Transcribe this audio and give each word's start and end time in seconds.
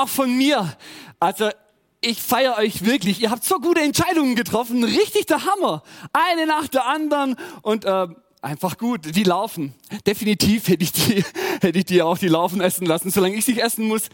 Auch 0.00 0.08
von 0.08 0.36
mir. 0.36 0.76
Also 1.18 1.50
ich 2.00 2.20
feiere 2.20 2.56
euch 2.58 2.84
wirklich. 2.84 3.20
Ihr 3.20 3.30
habt 3.30 3.44
so 3.44 3.60
gute 3.60 3.80
Entscheidungen 3.80 4.34
getroffen. 4.34 4.84
Richtig 4.84 5.26
der 5.26 5.44
Hammer. 5.44 5.82
Eine 6.12 6.46
nach 6.46 6.68
der 6.68 6.86
anderen 6.86 7.36
und 7.62 7.84
äh, 7.84 8.06
einfach 8.40 8.78
gut. 8.78 9.14
Die 9.14 9.24
laufen. 9.24 9.74
Definitiv 10.06 10.68
hätte 10.68 10.82
ich 10.82 10.92
die, 10.92 11.24
hätte 11.60 11.78
ich 11.78 11.84
die 11.84 12.02
auch 12.02 12.18
die 12.18 12.28
laufen 12.28 12.60
essen 12.60 12.86
lassen, 12.86 13.10
solange 13.10 13.36
ich 13.36 13.44
sich 13.44 13.62
essen 13.62 13.86
muss. 13.86 14.08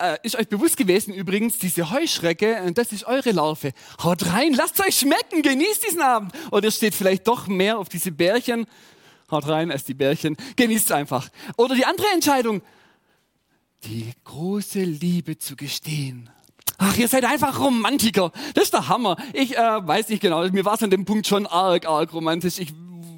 Äh, 0.00 0.16
ist 0.22 0.36
euch 0.36 0.46
bewusst 0.46 0.76
gewesen 0.76 1.12
übrigens, 1.12 1.58
diese 1.58 1.90
Heuschrecke, 1.90 2.54
äh, 2.54 2.72
das 2.72 2.92
ist 2.92 3.04
eure 3.04 3.32
Larve. 3.32 3.72
Haut 4.00 4.26
rein, 4.26 4.52
lasst 4.52 4.78
euch 4.80 4.96
schmecken, 4.96 5.42
genießt 5.42 5.88
diesen 5.88 6.02
Abend. 6.02 6.32
Oder 6.52 6.70
steht 6.70 6.94
vielleicht 6.94 7.26
doch 7.26 7.48
mehr 7.48 7.78
auf 7.78 7.88
diese 7.88 8.12
Bärchen. 8.12 8.66
Haut 9.28 9.48
rein, 9.48 9.72
esst 9.72 9.88
die 9.88 9.94
Bärchen, 9.94 10.36
genießt 10.54 10.92
einfach. 10.92 11.28
Oder 11.56 11.74
die 11.74 11.84
andere 11.84 12.06
Entscheidung, 12.14 12.62
die 13.84 14.12
große 14.24 14.80
Liebe 14.80 15.38
zu 15.38 15.56
gestehen. 15.56 16.30
Ach, 16.78 16.96
ihr 16.96 17.08
seid 17.08 17.24
einfach 17.24 17.58
Romantiker. 17.58 18.30
Das 18.54 18.64
ist 18.64 18.72
der 18.72 18.88
Hammer. 18.88 19.16
Ich 19.32 19.56
äh, 19.56 19.86
weiß 19.86 20.08
nicht 20.10 20.20
genau, 20.20 20.48
mir 20.48 20.64
war 20.64 20.74
es 20.74 20.82
an 20.82 20.90
dem 20.90 21.04
Punkt 21.04 21.26
schon 21.26 21.46
arg, 21.46 21.86
arg 21.86 22.12
romantisch. 22.12 22.58
Ich 22.58 22.72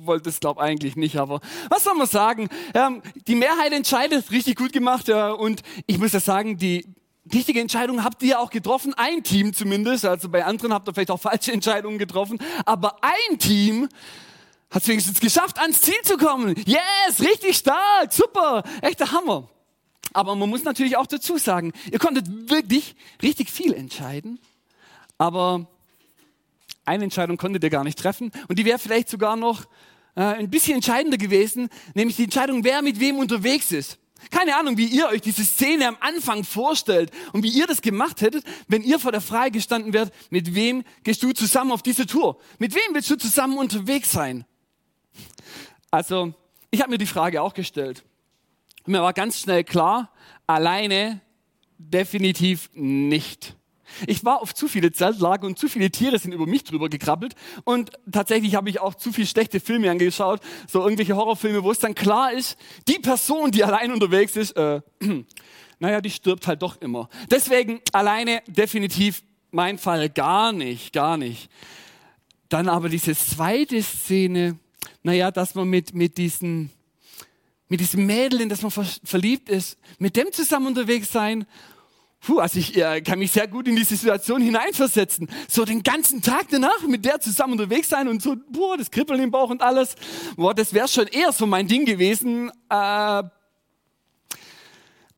wollte 0.05 0.31
es, 0.31 0.41
glaube 0.41 0.63
eigentlich 0.63 0.97
nicht, 0.97 1.17
aber 1.17 1.41
was 1.69 1.85
soll 1.85 1.95
man 1.95 2.07
sagen? 2.07 2.49
Ähm, 2.73 3.03
die 3.27 3.35
Mehrheit 3.35 3.73
entscheidet, 3.73 4.31
richtig 4.31 4.57
gut 4.57 4.73
gemacht. 4.73 5.09
Ja, 5.09 5.31
und 5.33 5.63
ich 5.87 5.99
muss 5.99 6.13
ja 6.13 6.21
sagen, 6.21 6.57
die 6.57 6.87
richtige 7.33 7.61
Entscheidung 7.61 8.03
habt 8.03 8.23
ihr 8.23 8.41
auch 8.41 8.51
getroffen. 8.51 8.95
Ein 8.95 9.23
Team 9.23 9.53
zumindest. 9.53 10.07
Also 10.07 10.29
bei 10.31 10.45
anderen 10.45 10.73
habt 10.73 10.89
ihr 10.89 10.95
vielleicht 10.95 11.11
auch 11.11 11.21
falsche 11.21 11.53
Entscheidungen 11.53 11.99
getroffen. 11.99 12.39
Aber 12.65 12.97
ein 13.03 13.39
Team 13.39 13.89
hat 14.71 14.83
es 14.83 14.89
wenigstens 14.89 15.21
geschafft, 15.21 15.59
ans 15.59 15.81
Ziel 15.81 16.01
zu 16.03 16.17
kommen. 16.17 16.55
Yes, 16.65 17.21
richtig 17.21 17.57
stark, 17.57 18.13
super, 18.13 18.63
echter 18.81 19.11
Hammer. 19.13 19.49
Aber 20.13 20.35
man 20.35 20.49
muss 20.49 20.65
natürlich 20.65 20.97
auch 20.97 21.07
dazu 21.07 21.39
sagen, 21.39 21.73
ihr 21.91 21.99
konntet 21.99 22.51
wirklich 22.51 22.97
richtig 23.23 23.51
viel 23.51 23.73
entscheiden, 23.73 24.41
aber 25.19 25.67
eine 26.85 27.05
Entscheidung 27.05 27.37
konntet 27.37 27.63
ihr 27.63 27.71
gar 27.71 27.85
nicht 27.85 27.99
treffen 27.99 28.33
und 28.49 28.59
die 28.59 28.65
wäre 28.65 28.79
vielleicht 28.79 29.09
sogar 29.09 29.37
noch 29.37 29.67
äh, 30.17 30.23
ein 30.23 30.51
bisschen 30.51 30.75
entscheidender 30.75 31.19
gewesen, 31.19 31.69
nämlich 31.95 32.17
die 32.17 32.25
Entscheidung, 32.25 32.65
wer 32.65 32.83
mit 32.83 32.99
wem 32.99 33.19
unterwegs 33.19 33.71
ist. 33.71 33.99
Keine 34.31 34.57
Ahnung, 34.57 34.77
wie 34.77 34.87
ihr 34.87 35.09
euch 35.09 35.23
diese 35.23 35.45
Szene 35.45 35.89
am 35.89 35.97
Anfang 36.01 36.45
vorstellt 36.45 37.11
und 37.33 37.43
wie 37.43 37.49
ihr 37.49 37.67
das 37.67 37.81
gemacht 37.81 38.21
hättet, 38.21 38.45
wenn 38.69 38.83
ihr 38.83 38.99
vor 38.99 39.13
der 39.13 39.23
Frage 39.23 39.53
gestanden 39.53 39.93
wärt, 39.93 40.13
mit 40.29 40.55
wem 40.55 40.85
gehst 41.05 41.23
du 41.23 41.33
zusammen 41.33 41.73
auf 41.73 41.83
diese 41.83 42.07
Tour? 42.07 42.39
Mit 42.59 42.75
wem 42.75 42.95
willst 42.95 43.09
du 43.09 43.17
zusammen 43.17 43.57
unterwegs 43.57 44.13
sein? 44.13 44.45
Also, 45.91 46.35
ich 46.71 46.81
habe 46.81 46.91
mir 46.91 46.99
die 46.99 47.07
Frage 47.07 47.41
auch 47.41 47.55
gestellt. 47.55 48.05
Mir 48.87 49.03
war 49.03 49.13
ganz 49.13 49.39
schnell 49.39 49.65
klar, 49.65 50.11
alleine 50.47 51.21
definitiv 51.79 52.71
nicht. 52.75 53.57
Ich 54.07 54.25
war 54.25 54.41
auf 54.41 54.55
zu 54.55 54.69
viele 54.69 54.93
Zeltlager 54.93 55.47
und 55.47 55.59
zu 55.59 55.69
viele 55.69 55.91
Tiere 55.91 56.19
sind 56.19 56.33
über 56.33 56.47
mich 56.47 56.65
drüber 56.65 56.89
gekrabbelt 56.89 57.35
und 57.65 57.91
tatsächlich 58.11 58.55
habe 58.55 58.71
ich 58.71 58.81
auch 58.81 58.95
zu 58.95 59.13
viel 59.13 59.27
schlechte 59.27 59.61
Filme 59.61 59.91
angeschaut, 59.91 60.41
so 60.69 60.83
irgendwelche 60.83 61.17
Horrorfilme, 61.17 61.65
wo 61.65 61.71
es 61.71 61.81
dann 61.81 61.95
klar 61.95 62.33
ist, 62.33 62.57
die 62.89 62.99
Person, 62.99 63.51
die 63.51 63.65
allein 63.65 63.93
unterwegs 63.93 64.37
ist, 64.37 64.53
äh, 64.53 64.81
naja, 65.79 66.01
die 66.01 66.11
stirbt 66.11 66.47
halt 66.47 66.63
doch 66.63 66.81
immer. 66.81 67.09
Deswegen 67.31 67.81
alleine 67.93 68.43
definitiv 68.47 69.23
mein 69.51 69.79
Fall 69.79 70.09
gar 70.09 70.53
nicht, 70.53 70.93
gar 70.93 71.17
nicht. 71.17 71.51
Dann 72.49 72.69
aber 72.69 72.89
diese 72.89 73.15
zweite 73.15 73.83
Szene, 73.83 74.59
naja, 75.03 75.31
dass 75.31 75.55
man 75.55 75.69
mit, 75.69 75.95
mit 75.95 76.19
diesen 76.19 76.71
mit 77.71 77.81
diesem 77.81 78.05
Mädel, 78.05 78.41
in 78.41 78.49
das 78.49 78.61
man 78.63 78.71
ver 78.71 78.85
verliebt 79.05 79.49
ist, 79.49 79.79
mit 79.99 80.17
dem 80.17 80.31
zusammen 80.33 80.67
unterwegs 80.67 81.11
sein. 81.11 81.47
Puh, 82.21 82.39
also 82.41 82.59
ich 82.59 82.77
äh, 82.77 83.01
kann 83.01 83.19
mich 83.19 83.31
sehr 83.31 83.47
gut 83.49 83.67
in 83.67 83.77
diese 83.77 83.97
Situation 83.97 84.43
hineinversetzen. 84.43 85.31
So 85.49 85.65
den 85.65 85.83
ganzen 85.83 86.21
Tag 86.21 86.49
danach 86.51 86.83
mit 86.87 87.05
der 87.05 87.21
zusammen 87.21 87.55
unterwegs 87.55 87.89
sein 87.89 88.09
und 88.09 88.21
so, 88.21 88.37
boah, 88.51 88.77
das 88.77 88.91
Kribbeln 88.91 89.23
im 89.23 89.31
Bauch 89.31 89.49
und 89.49 89.63
alles. 89.63 89.95
Boah, 90.37 90.53
das 90.53 90.75
wäre 90.75 90.89
schon 90.89 91.07
eher 91.07 91.33
so 91.33 91.47
mein 91.47 91.69
Ding 91.69 91.87
gewesen. 91.87 92.51
Äh, 92.69 93.23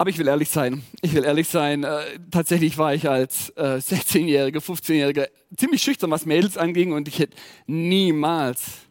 aber 0.03 0.11
ich 0.11 0.19
will 0.19 0.29
ehrlich 0.29 0.51
sein. 0.51 0.83
Ich 1.01 1.15
will 1.15 1.25
ehrlich 1.25 1.49
sein. 1.49 1.85
Äh, 1.85 2.19
tatsächlich 2.31 2.77
war 2.77 2.95
ich 2.95 3.09
als 3.09 3.49
äh, 3.57 3.79
16-Jähriger, 3.79 4.59
15-Jähriger 4.59 5.29
ziemlich 5.57 5.83
schüchtern, 5.83 6.11
was 6.11 6.27
Mädels 6.27 6.59
anging 6.59 6.93
und 6.93 7.09
ich 7.09 7.19
hätte 7.19 7.37
niemals 7.67 8.81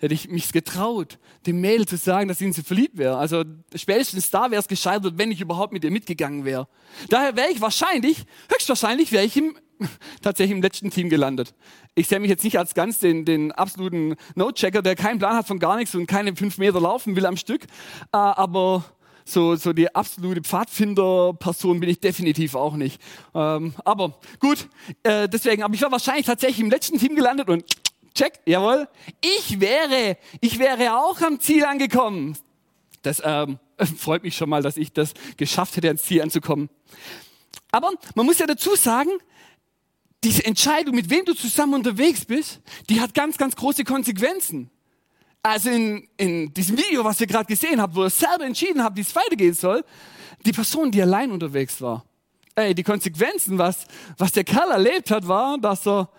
hätte 0.00 0.14
ich 0.14 0.28
mich 0.28 0.50
getraut, 0.52 1.18
dem 1.46 1.60
Mädel 1.60 1.86
zu 1.86 1.96
sagen, 1.96 2.28
dass 2.28 2.40
ich 2.40 2.46
in 2.46 2.52
sie 2.52 2.62
verliebt 2.62 2.96
wäre. 2.96 3.18
Also 3.18 3.44
spätestens 3.74 4.30
da 4.30 4.50
wäre 4.50 4.60
es 4.60 4.66
gescheitert, 4.66 5.18
wenn 5.18 5.30
ich 5.30 5.40
überhaupt 5.40 5.72
mit 5.72 5.84
ihr 5.84 5.90
mitgegangen 5.90 6.44
wäre. 6.44 6.68
Daher 7.10 7.36
wäre 7.36 7.50
ich 7.50 7.60
wahrscheinlich, 7.60 8.24
höchstwahrscheinlich 8.50 9.12
wäre 9.12 9.24
ich 9.24 9.36
im, 9.36 9.56
tatsächlich 10.22 10.56
im 10.56 10.62
letzten 10.62 10.90
Team 10.90 11.10
gelandet. 11.10 11.54
Ich 11.94 12.08
sehe 12.08 12.18
mich 12.18 12.30
jetzt 12.30 12.44
nicht 12.44 12.58
als 12.58 12.74
ganz 12.74 12.98
den, 12.98 13.26
den 13.26 13.52
absoluten 13.52 14.16
No-Checker, 14.34 14.80
der 14.80 14.96
keinen 14.96 15.18
Plan 15.18 15.36
hat 15.36 15.46
von 15.46 15.58
gar 15.58 15.76
nichts 15.76 15.94
und 15.94 16.06
keine 16.06 16.34
fünf 16.34 16.56
Meter 16.56 16.80
laufen 16.80 17.14
will 17.14 17.26
am 17.26 17.36
Stück. 17.36 17.64
Äh, 17.64 18.16
aber 18.16 18.84
so, 19.26 19.54
so 19.56 19.74
die 19.74 19.94
absolute 19.94 20.40
Pfadfinder-Person 20.40 21.78
bin 21.78 21.90
ich 21.90 22.00
definitiv 22.00 22.54
auch 22.54 22.74
nicht. 22.74 23.00
Ähm, 23.34 23.74
aber 23.84 24.18
gut, 24.38 24.66
äh, 25.02 25.28
deswegen, 25.28 25.62
aber 25.62 25.74
ich 25.74 25.82
war 25.82 25.92
wahrscheinlich 25.92 26.26
tatsächlich 26.26 26.60
im 26.60 26.70
letzten 26.70 26.98
Team 26.98 27.14
gelandet 27.14 27.50
und 27.50 27.64
check, 28.14 28.40
jawohl. 28.46 28.88
Ich 29.20 29.60
wäre, 29.60 30.16
ich 30.40 30.58
wäre 30.58 30.96
auch 30.96 31.20
am 31.20 31.40
Ziel 31.40 31.64
angekommen. 31.64 32.36
Das 33.02 33.22
ähm, 33.24 33.58
freut 33.96 34.22
mich 34.22 34.36
schon 34.36 34.48
mal, 34.48 34.62
dass 34.62 34.76
ich 34.76 34.92
das 34.92 35.14
geschafft 35.36 35.76
hätte, 35.76 35.88
ans 35.88 36.02
Ziel 36.02 36.22
anzukommen. 36.22 36.68
Aber 37.70 37.90
man 38.14 38.26
muss 38.26 38.38
ja 38.38 38.46
dazu 38.46 38.74
sagen, 38.76 39.10
diese 40.22 40.44
Entscheidung, 40.44 40.94
mit 40.94 41.08
wem 41.08 41.24
du 41.24 41.34
zusammen 41.34 41.74
unterwegs 41.74 42.24
bist, 42.24 42.60
die 42.88 43.00
hat 43.00 43.14
ganz, 43.14 43.38
ganz 43.38 43.56
große 43.56 43.84
Konsequenzen. 43.84 44.70
Also 45.42 45.70
in, 45.70 46.06
in 46.18 46.52
diesem 46.52 46.76
Video, 46.76 47.02
was 47.04 47.20
ihr 47.20 47.26
gerade 47.26 47.46
gesehen 47.46 47.80
habt, 47.80 47.94
wo 47.94 48.04
ihr 48.04 48.10
selber 48.10 48.44
entschieden 48.44 48.84
habt, 48.84 48.96
wie 48.96 49.00
es 49.00 49.16
weitergehen 49.16 49.54
soll, 49.54 49.82
die 50.44 50.52
Person, 50.52 50.90
die 50.90 51.00
allein 51.00 51.30
unterwegs 51.30 51.80
war, 51.80 52.04
ey, 52.54 52.74
die 52.74 52.82
Konsequenzen, 52.82 53.56
was, 53.56 53.86
was 54.18 54.32
der 54.32 54.44
Kerl 54.44 54.70
erlebt 54.70 55.10
hat, 55.10 55.26
war, 55.26 55.56
dass 55.58 55.86
er 55.86 56.10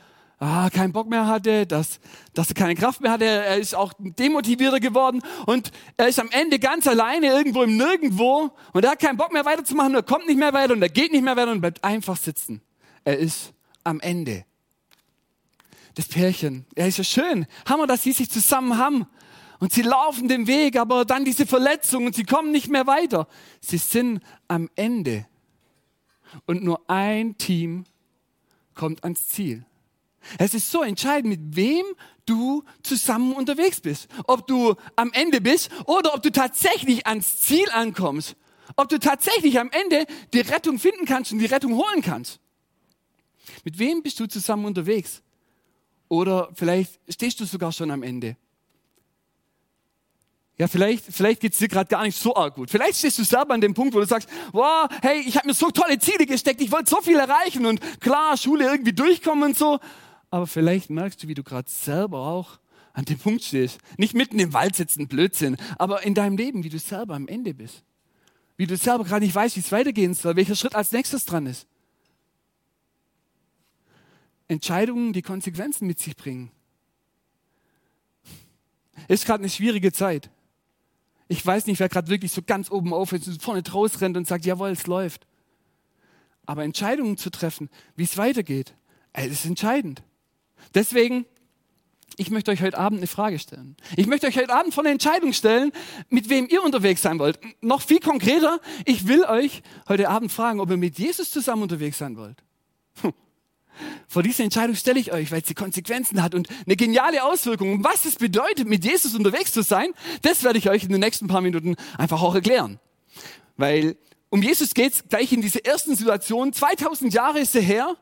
ah, 0.42 0.70
keinen 0.70 0.92
Bock 0.92 1.08
mehr 1.08 1.28
hatte, 1.28 1.68
dass, 1.68 2.00
dass 2.34 2.50
er 2.50 2.56
keine 2.56 2.76
Kraft 2.76 3.00
mehr 3.00 3.12
hatte. 3.12 3.26
Er 3.26 3.58
ist 3.58 3.76
auch 3.76 3.94
demotivierter 4.00 4.80
geworden 4.80 5.22
und 5.46 5.72
er 5.98 6.08
ist 6.08 6.20
am 6.20 6.30
Ende 6.32 6.60
ganz 6.60 6.88
alleine 6.88 7.28
irgendwo 7.28 7.62
im 7.62 7.78
Nirgendwo 7.78 8.52
und 8.74 8.84
er 8.84 8.92
hat 8.92 9.00
keinen 9.00 9.18
Bock 9.18 9.32
mehr 9.32 9.46
weiterzumachen, 9.46 9.94
er 9.94 10.04
kommt 10.04 10.28
nicht 10.28 10.38
mehr 10.38 10.52
weiter 10.52 10.74
und 10.74 10.82
er 10.82 10.90
geht 10.90 11.12
nicht 11.12 11.24
mehr 11.24 11.38
weiter 11.38 11.52
und 11.52 11.62
bleibt 11.62 11.84
einfach 11.84 12.18
sitzen. 12.18 12.62
Er 13.04 13.18
ist 13.18 13.54
am 13.84 14.00
Ende. 14.00 14.46
Das 15.96 16.08
Pärchen, 16.08 16.66
ja, 16.76 16.86
ist 16.86 16.98
ja 16.98 17.04
schön. 17.04 17.46
Hammer, 17.68 17.86
dass 17.86 18.04
sie 18.04 18.12
sich 18.12 18.30
zusammen 18.30 18.78
haben. 18.78 19.06
Und 19.60 19.74
sie 19.74 19.84
laufen 19.84 20.28
den 20.28 20.48
Weg, 20.48 20.76
aber 20.76 21.06
dann 21.06 21.24
diese 21.24 21.46
Verletzung 21.46 22.08
und 22.08 22.16
sie 22.16 22.24
kommen 22.24 22.52
nicht 22.52 22.70
mehr 22.70 22.88
weiter. 22.88 23.28
Sie 23.60 23.78
sind 23.78 24.22
am 24.48 24.72
Ende. 24.76 25.28
Und 26.48 26.64
nur 26.64 26.90
ein 26.90 27.38
Team 27.38 27.84
kommt 28.74 29.04
ans 29.04 29.28
Ziel. 29.28 29.66
Es 30.38 30.54
ist 30.54 30.72
so 30.72 30.84
entscheidend, 30.84 31.30
mit 31.30 31.56
wem 31.56 31.86
du 32.26 32.64
zusammen 32.84 33.34
unterwegs 33.34 33.82
bist. 33.82 34.08
Ob 34.26 34.48
du 34.48 34.76
am 34.96 35.12
Ende 35.14 35.42
bist 35.42 35.70
oder 35.86 36.14
ob 36.14 36.22
du 36.22 36.32
tatsächlich 36.32 37.08
ans 37.08 37.40
Ziel 37.42 37.70
ankommst. 37.72 38.36
Ob 38.76 38.90
du 38.90 39.00
tatsächlich 39.00 39.60
am 39.60 39.70
Ende 39.72 40.06
die 40.34 40.42
Rettung 40.42 40.80
finden 40.80 41.06
kannst 41.06 41.32
und 41.32 41.40
die 41.40 41.46
Rettung 41.46 41.76
holen 41.76 42.02
kannst. 42.02 42.40
Mit 43.64 43.78
wem 43.80 44.02
bist 44.02 44.20
du 44.20 44.28
zusammen 44.28 44.66
unterwegs? 44.66 45.22
Oder 46.08 46.50
vielleicht 46.54 47.00
stehst 47.10 47.40
du 47.40 47.46
sogar 47.46 47.72
schon 47.72 47.92
am 47.92 48.04
Ende. 48.04 48.36
Ja, 50.58 50.68
vielleicht, 50.68 51.06
vielleicht 51.10 51.42
geht 51.42 51.54
es 51.54 51.60
dir 51.60 51.68
gerade 51.68 51.88
gar 51.88 52.04
nicht 52.04 52.18
so 52.18 52.36
arg 52.36 52.54
gut. 52.54 52.70
Vielleicht 52.70 53.00
stehst 53.00 53.18
du 53.18 53.24
selber 53.24 53.54
an 53.54 53.62
dem 53.62 53.74
Punkt, 53.74 53.96
wo 53.96 54.00
du 54.00 54.06
sagst, 54.06 54.30
wow, 54.52 54.88
hey, 55.02 55.22
ich 55.26 55.36
habe 55.36 55.48
mir 55.48 55.54
so 55.54 55.72
tolle 55.72 55.98
Ziele 55.98 56.26
gesteckt, 56.26 56.62
ich 56.62 56.72
wollte 56.72 56.90
so 56.90 57.02
viel 57.02 57.18
erreichen 57.18 57.66
und 57.66 57.82
klar, 58.00 58.38
Schule 58.38 58.66
irgendwie 58.66 58.94
durchkommen 58.94 59.44
und 59.44 59.58
so. 59.58 59.80
Aber 60.32 60.48
vielleicht 60.48 60.90
merkst 60.90 61.22
du, 61.22 61.28
wie 61.28 61.36
du 61.36 61.44
gerade 61.44 61.70
selber 61.70 62.20
auch 62.20 62.60
an 62.94 63.06
dem 63.06 63.20
Punkt 63.20 63.44
stehst. 63.44 63.80
Nicht 63.98 64.16
mitten 64.16 64.40
im 64.40 64.54
Wald 64.54 64.76
sitzen, 64.76 65.08
Blödsinn, 65.08 65.58
aber 65.78 66.04
in 66.04 66.14
deinem 66.14 66.38
Leben, 66.38 66.64
wie 66.64 66.70
du 66.70 66.80
selber 66.80 67.14
am 67.16 67.28
Ende 67.28 67.54
bist. 67.54 67.84
wie 68.58 68.68
du 68.68 68.78
selber 68.78 69.04
gerade 69.04 69.26
nicht 69.26 69.34
weißt, 69.34 69.56
wie 69.56 69.62
es 69.62 69.72
weitergehen 69.72 70.14
soll, 70.14 70.36
welcher 70.36 70.56
Schritt 70.56 70.76
als 70.76 70.92
nächstes 70.92 71.26
dran 71.26 71.48
ist. 71.48 71.66
Entscheidungen, 74.48 75.14
die 75.14 75.24
Konsequenzen 75.24 75.88
mit 75.88 75.98
sich 75.98 76.16
bringen. 76.16 76.52
Ist 79.08 79.26
gerade 79.26 79.42
eine 79.42 79.50
schwierige 79.50 79.92
Zeit. 79.92 80.30
Ich 81.28 81.44
weiß 81.44 81.66
nicht, 81.66 81.80
wer 81.80 81.90
gerade 81.90 82.10
wirklich 82.10 82.32
so 82.32 82.44
ganz 82.44 82.70
oben 82.70 82.94
auf 82.94 83.14
ist 83.14 83.28
und 83.28 83.42
vorne 83.42 83.64
draus 83.64 84.00
rennt 84.00 84.16
und 84.16 84.28
sagt, 84.28 84.46
jawohl, 84.46 84.70
es 84.70 84.86
läuft. 84.86 85.26
Aber 86.46 86.64
Entscheidungen 86.64 87.18
zu 87.18 87.32
treffen, 87.32 87.68
wie 87.96 88.04
es 88.04 88.18
weitergeht, 88.18 88.76
ey, 89.14 89.28
das 89.28 89.40
ist 89.40 89.46
entscheidend. 89.46 90.04
Deswegen, 90.74 91.26
ich 92.18 92.30
möchte 92.30 92.52
euch 92.52 92.62
heute 92.62 92.78
Abend 92.78 93.00
eine 93.00 93.08
Frage 93.08 93.40
stellen. 93.40 93.76
Ich 93.96 94.08
möchte 94.08 94.28
euch 94.28 94.38
heute 94.38 94.54
Abend 94.54 94.74
vor 94.74 94.84
eine 94.84 94.92
Entscheidung 94.92 95.34
stellen, 95.34 95.72
mit 96.10 96.30
wem 96.30 96.48
ihr 96.50 96.64
unterwegs 96.64 97.02
sein 97.02 97.20
wollt. 97.20 97.40
Noch 97.62 97.82
viel 97.82 98.00
konkreter, 98.00 98.60
ich 98.86 99.08
will 99.08 99.24
euch 99.26 99.64
heute 99.88 100.10
Abend 100.10 100.32
fragen, 100.32 100.60
ob 100.60 100.70
ihr 100.70 100.78
mit 100.78 101.00
Jesus 101.00 101.32
zusammen 101.32 101.64
unterwegs 101.64 101.98
sein 101.98 102.18
wollt. 102.18 102.44
Vor 104.08 104.24
diese 104.24 104.44
Entscheidung 104.44 104.76
stelle 104.76 105.00
ich 105.00 105.14
euch, 105.14 105.32
weil 105.32 105.44
sie 105.44 105.54
Konsequenzen 105.54 106.22
hat 106.22 106.36
und 106.36 106.50
eine 106.66 106.76
geniale 106.76 107.24
Auswirkung. 107.24 107.74
Und 107.74 107.84
was 107.84 108.06
es 108.06 108.16
bedeutet, 108.16 108.68
mit 108.68 108.84
Jesus 108.84 109.16
unterwegs 109.16 109.54
zu 109.54 109.64
sein, 109.64 109.88
das 110.22 110.44
werde 110.44 110.60
ich 110.60 110.70
euch 110.70 110.84
in 110.84 110.90
den 110.90 111.00
nächsten 111.00 111.28
paar 111.28 111.42
Minuten 111.42 111.76
einfach 111.98 112.22
auch 112.22 112.36
erklären. 112.36 112.80
Weil 113.58 113.96
um 114.30 114.42
Jesus 114.42 114.74
geht 114.74 114.94
es 114.94 115.08
gleich 115.08 115.32
in 115.32 115.42
dieser 115.42 115.66
ersten 115.66 115.96
Situation. 115.96 116.54
2000 116.54 117.14
Jahre 117.14 117.40
ist 117.40 117.56
er 117.56 117.62
her 117.62 117.98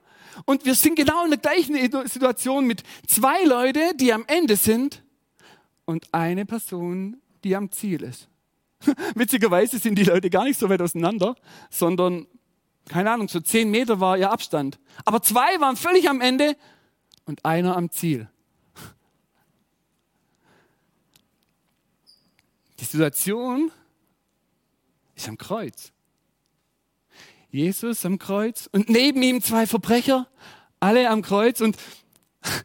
und 0.46 0.66
wir 0.66 0.76
sind 0.76 0.96
genau 0.96 1.24
in 1.24 1.32
der 1.32 1.40
gleichen 1.40 1.76
Situation 2.08 2.66
mit 2.66 2.84
zwei 3.08 3.44
Leuten, 3.44 3.98
die 3.98 4.14
am 4.14 4.26
Ende 4.28 4.56
sind 4.56 5.04
und 5.86 6.08
eine 6.14 6.46
Person, 6.46 7.22
die 7.44 7.56
am 7.56 7.72
Ziel 7.72 8.04
ist. 8.04 8.28
Witzigerweise 9.16 9.80
sind 9.80 9.96
die 9.96 10.04
Leute 10.04 10.30
gar 10.30 10.44
nicht 10.44 10.60
so 10.60 10.70
weit 10.70 10.82
auseinander, 10.82 11.36
sondern, 11.70 12.28
keine 12.88 13.12
Ahnung, 13.12 13.28
so 13.28 13.40
zehn 13.40 13.72
Meter 13.72 14.00
war 14.00 14.18
ihr 14.18 14.32
Abstand. 14.32 14.80
Aber 15.06 15.22
zwei 15.22 15.60
waren 15.60 15.76
völlig 15.76 16.10
am 16.10 16.22
Ende 16.22 16.56
und 17.26 17.44
einer 17.46 17.76
am 17.76 17.92
Ziel. 17.92 18.30
Die 22.80 22.86
Situation 22.86 23.72
ist 25.16 25.28
am 25.28 25.38
Kreuz. 25.38 25.92
Jesus 27.52 28.06
am 28.06 28.20
Kreuz 28.20 28.70
und 28.72 28.90
neben 28.90 29.22
ihm 29.24 29.42
zwei 29.42 29.66
Verbrecher, 29.66 30.28
alle 30.80 31.10
am 31.10 31.22
Kreuz 31.22 31.62
und 31.62 31.78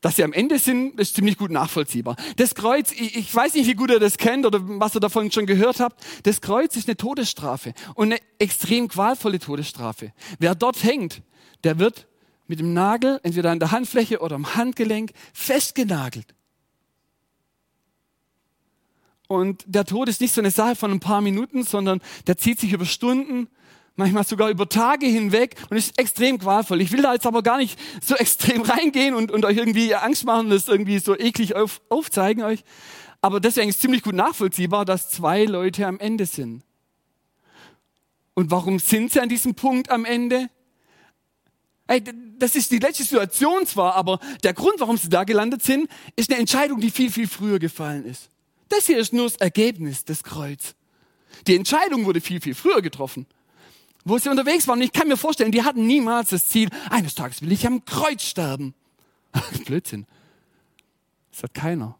dass 0.00 0.16
sie 0.16 0.24
am 0.24 0.32
Ende 0.32 0.58
sind, 0.58 0.98
ist 0.98 1.14
ziemlich 1.14 1.36
gut 1.36 1.50
nachvollziehbar. 1.50 2.16
Das 2.36 2.54
Kreuz, 2.54 2.90
ich, 2.92 3.16
ich 3.16 3.34
weiß 3.34 3.52
nicht, 3.52 3.66
wie 3.66 3.74
gut 3.74 3.90
ihr 3.90 4.00
das 4.00 4.16
kennt 4.16 4.46
oder 4.46 4.60
was 4.62 4.94
ihr 4.94 5.00
davon 5.00 5.30
schon 5.30 5.44
gehört 5.44 5.78
habt, 5.78 6.02
das 6.22 6.40
Kreuz 6.40 6.74
ist 6.76 6.88
eine 6.88 6.96
Todesstrafe 6.96 7.74
und 7.94 8.12
eine 8.12 8.20
extrem 8.38 8.88
qualvolle 8.88 9.38
Todesstrafe. 9.38 10.12
Wer 10.38 10.54
dort 10.54 10.82
hängt, 10.82 11.22
der 11.64 11.78
wird 11.78 12.06
mit 12.46 12.60
dem 12.60 12.72
Nagel 12.72 13.20
entweder 13.22 13.50
an 13.50 13.58
der 13.58 13.72
Handfläche 13.72 14.20
oder 14.20 14.36
am 14.36 14.54
Handgelenk 14.54 15.12
festgenagelt. 15.34 16.34
Und 19.28 19.62
der 19.66 19.84
Tod 19.84 20.08
ist 20.08 20.20
nicht 20.20 20.34
so 20.34 20.40
eine 20.40 20.50
Sache 20.50 20.74
von 20.74 20.90
ein 20.90 20.98
paar 20.98 21.20
Minuten, 21.20 21.62
sondern 21.62 22.00
der 22.26 22.38
zieht 22.38 22.58
sich 22.58 22.72
über 22.72 22.86
Stunden 22.86 23.48
manchmal 23.96 24.24
sogar 24.24 24.50
über 24.50 24.68
Tage 24.68 25.06
hinweg 25.06 25.56
und 25.70 25.76
ist 25.76 25.98
extrem 25.98 26.38
qualvoll. 26.38 26.80
Ich 26.80 26.92
will 26.92 27.02
da 27.02 27.12
jetzt 27.12 27.26
aber 27.26 27.42
gar 27.42 27.58
nicht 27.58 27.78
so 28.02 28.14
extrem 28.16 28.62
reingehen 28.62 29.14
und, 29.14 29.30
und 29.30 29.44
euch 29.44 29.56
irgendwie 29.56 29.94
Angst 29.94 30.24
machen 30.24 30.46
und 30.46 30.50
das 30.50 30.68
irgendwie 30.68 30.98
so 30.98 31.16
eklig 31.16 31.54
auf, 31.54 31.80
aufzeigen 31.88 32.42
euch. 32.42 32.64
Aber 33.20 33.40
deswegen 33.40 33.68
ist 33.68 33.80
ziemlich 33.80 34.02
gut 34.02 34.14
nachvollziehbar, 34.14 34.84
dass 34.84 35.10
zwei 35.10 35.44
Leute 35.44 35.86
am 35.86 35.98
Ende 35.98 36.26
sind. 36.26 36.62
Und 38.34 38.50
warum 38.50 38.78
sind 38.78 39.12
sie 39.12 39.20
an 39.20 39.28
diesem 39.28 39.54
Punkt 39.54 39.90
am 39.90 40.06
Ende? 40.06 40.48
Ey, 41.86 42.02
das 42.38 42.56
ist 42.56 42.70
die 42.70 42.78
letzte 42.78 43.02
Situation 43.02 43.66
zwar, 43.66 43.96
aber 43.96 44.20
der 44.42 44.54
Grund, 44.54 44.78
warum 44.78 44.96
sie 44.96 45.10
da 45.10 45.24
gelandet 45.24 45.62
sind, 45.62 45.90
ist 46.16 46.30
eine 46.30 46.38
Entscheidung, 46.38 46.80
die 46.80 46.90
viel, 46.90 47.10
viel 47.10 47.28
früher 47.28 47.58
gefallen 47.58 48.06
ist. 48.06 48.30
Das 48.68 48.86
hier 48.86 48.98
ist 48.98 49.12
nur 49.12 49.24
das 49.24 49.36
Ergebnis 49.36 50.04
des 50.04 50.22
Kreuz. 50.22 50.74
Die 51.46 51.56
Entscheidung 51.56 52.06
wurde 52.06 52.20
viel, 52.20 52.40
viel 52.40 52.54
früher 52.54 52.80
getroffen 52.80 53.26
wo 54.04 54.18
sie 54.18 54.28
unterwegs 54.28 54.66
waren. 54.68 54.78
Und 54.78 54.84
ich 54.84 54.92
kann 54.92 55.08
mir 55.08 55.16
vorstellen, 55.16 55.52
die 55.52 55.62
hatten 55.62 55.86
niemals 55.86 56.30
das 56.30 56.48
Ziel, 56.48 56.68
eines 56.90 57.14
Tages 57.14 57.42
will 57.42 57.52
ich 57.52 57.66
am 57.66 57.84
Kreuz 57.84 58.22
sterben. 58.22 58.74
Blödsinn. 59.66 60.06
Das 61.30 61.44
hat 61.44 61.54
keiner. 61.54 61.96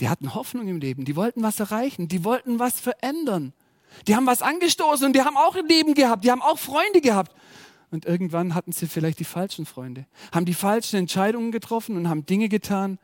Die 0.00 0.08
hatten 0.08 0.34
Hoffnung 0.34 0.68
im 0.68 0.78
Leben, 0.78 1.04
die 1.04 1.16
wollten 1.16 1.42
was 1.42 1.60
erreichen, 1.60 2.08
die 2.08 2.24
wollten 2.24 2.58
was 2.58 2.80
verändern. 2.80 3.52
Die 4.06 4.16
haben 4.16 4.26
was 4.26 4.42
angestoßen 4.42 5.06
und 5.06 5.12
die 5.12 5.22
haben 5.22 5.36
auch 5.36 5.54
ein 5.54 5.66
Leben 5.68 5.94
gehabt, 5.94 6.24
die 6.24 6.30
haben 6.30 6.42
auch 6.42 6.58
Freunde 6.58 7.00
gehabt. 7.00 7.32
Und 7.90 8.06
irgendwann 8.06 8.54
hatten 8.54 8.72
sie 8.72 8.86
vielleicht 8.86 9.20
die 9.20 9.24
falschen 9.24 9.66
Freunde, 9.66 10.06
haben 10.32 10.46
die 10.46 10.54
falschen 10.54 10.96
Entscheidungen 10.96 11.52
getroffen 11.52 11.96
und 11.96 12.08
haben 12.08 12.24
Dinge 12.24 12.48
getan, 12.48 12.98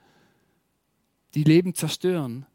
die 1.35 1.45
Leben 1.45 1.75
zerstören. 1.75 2.47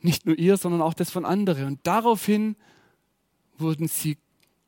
Nicht 0.00 0.26
nur 0.26 0.38
ihr, 0.38 0.56
sondern 0.56 0.82
auch 0.82 0.94
das 0.94 1.10
von 1.10 1.24
anderen. 1.24 1.66
Und 1.66 1.80
daraufhin 1.86 2.56
wurden 3.58 3.88
sie 3.88 4.18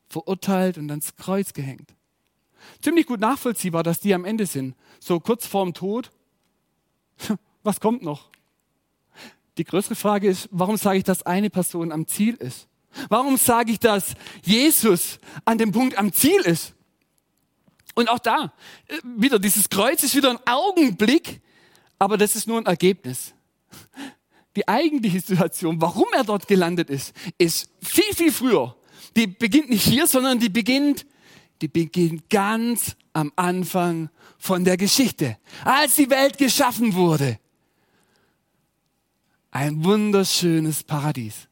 verurteilt 0.07 0.77
und 0.77 0.89
ans 0.89 1.15
Kreuz 1.15 1.53
gehängt. 1.53 1.93
Ziemlich 2.81 3.05
gut 3.05 3.19
nachvollziehbar, 3.19 3.83
dass 3.83 3.99
die 3.99 4.13
am 4.13 4.25
Ende 4.25 4.45
sind. 4.45 4.75
So 4.99 5.19
kurz 5.19 5.45
vorm 5.45 5.73
Tod. 5.73 6.11
Was 7.63 7.79
kommt 7.79 8.01
noch? 8.01 8.29
Die 9.57 9.63
größere 9.63 9.95
Frage 9.95 10.27
ist, 10.27 10.47
warum 10.51 10.77
sage 10.77 10.99
ich, 10.99 11.03
dass 11.03 11.23
eine 11.23 11.49
Person 11.49 11.91
am 11.91 12.05
Ziel 12.05 12.35
ist? 12.35 12.67
Warum 13.09 13.37
sage 13.37 13.71
ich, 13.71 13.79
dass 13.79 14.13
Jesus 14.43 15.19
an 15.45 15.57
dem 15.57 15.71
Punkt 15.71 15.97
am 15.97 16.13
Ziel 16.13 16.41
ist? 16.41 16.75
Und 17.95 18.09
auch 18.09 18.19
da, 18.19 18.53
äh, 18.87 18.99
wieder, 19.03 19.39
dieses 19.39 19.67
Kreuz 19.67 20.03
ist 20.03 20.15
wieder 20.15 20.29
ein 20.29 20.39
Augenblick, 20.45 21.41
aber 21.97 22.17
das 22.17 22.35
ist 22.35 22.47
nur 22.47 22.59
ein 22.59 22.67
Ergebnis 22.67 23.33
die 24.57 24.67
eigentliche 24.67 25.19
Situation, 25.19 25.79
warum 25.79 26.07
er 26.13 26.23
dort 26.23 26.47
gelandet 26.47 26.89
ist, 26.89 27.13
ist 27.37 27.69
viel, 27.79 28.15
viel 28.15 28.31
früher. 28.31 28.75
Die 29.15 29.27
beginnt 29.27 29.69
nicht 29.69 29.85
hier, 29.85 30.07
sondern 30.07 30.39
die 30.39 30.49
beginnt, 30.49 31.05
die 31.61 31.67
beginnt 31.67 32.29
ganz 32.29 32.95
am 33.13 33.31
Anfang 33.35 34.09
von 34.37 34.63
der 34.63 34.77
Geschichte, 34.77 35.37
als 35.63 35.95
die 35.95 36.09
Welt 36.09 36.37
geschaffen 36.37 36.93
wurde. 36.93 37.39
Ein 39.51 39.83
wunderschönes 39.83 40.83
Paradies. 40.83 41.47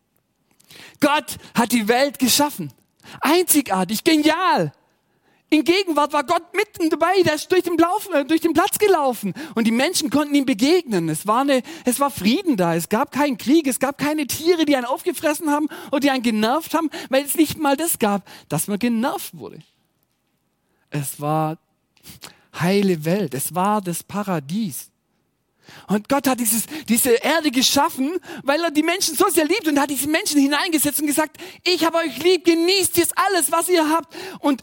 Gott 1.00 1.38
hat 1.56 1.72
die 1.72 1.88
Welt 1.88 2.20
geschaffen. 2.20 2.72
Einzigartig, 3.22 4.04
genial. 4.04 4.74
In 5.56 5.64
Gegenwart 5.64 6.12
war 6.12 6.26
Gott 6.26 6.54
mitten 6.54 6.90
dabei, 6.90 7.22
der 7.24 7.36
ist 7.36 7.50
durch 7.50 7.64
den, 7.64 7.78
Lauf, 7.78 8.10
äh, 8.14 8.26
durch 8.26 8.42
den 8.42 8.52
Platz 8.52 8.78
gelaufen 8.78 9.34
und 9.56 9.66
die 9.66 9.72
Menschen 9.72 10.10
konnten 10.10 10.36
ihm 10.36 10.46
begegnen. 10.46 11.08
Es 11.08 11.28
war, 11.28 11.42
eine, 11.42 11.64
es 11.86 12.02
war 12.02 12.12
Frieden 12.12 12.58
da, 12.58 12.76
es 12.76 12.90
gab 12.90 13.14
keinen 13.14 13.38
Krieg, 13.38 13.66
es 13.66 13.80
gab 13.80 13.98
keine 13.98 14.28
Tiere, 14.28 14.66
die 14.66 14.76
einen 14.76 14.84
aufgefressen 14.84 15.50
haben 15.50 15.70
und 15.92 16.04
die 16.04 16.10
einen 16.10 16.24
genervt 16.24 16.74
haben, 16.74 16.90
weil 17.10 17.24
es 17.24 17.36
nicht 17.36 17.58
mal 17.58 17.78
das 17.78 18.00
gab, 18.00 18.28
dass 18.50 18.68
man 18.68 18.80
genervt 18.80 19.38
wurde. 19.38 19.60
Es 20.90 21.22
war 21.22 21.58
heile 22.60 23.06
Welt, 23.06 23.34
es 23.34 23.56
war 23.56 23.80
das 23.80 24.04
Paradies. 24.04 24.92
Und 25.88 26.10
Gott 26.10 26.28
hat 26.28 26.42
dieses, 26.42 26.66
diese 26.90 27.12
Erde 27.12 27.50
geschaffen, 27.50 28.20
weil 28.44 28.62
er 28.62 28.72
die 28.72 28.84
Menschen 28.84 29.16
so 29.16 29.30
sehr 29.30 29.46
liebt 29.46 29.70
und 29.70 29.80
hat 29.80 29.90
diese 29.90 30.10
Menschen 30.10 30.42
hineingesetzt 30.42 31.00
und 31.00 31.08
gesagt, 31.08 31.38
ich 31.64 31.86
habe 31.86 32.00
euch 32.00 32.22
lieb, 32.22 32.44
genießt 32.44 32.98
jetzt 32.98 33.14
alles, 33.16 33.54
was 33.54 33.70
ihr 33.70 33.90
habt 33.90 34.14
und 34.42 34.62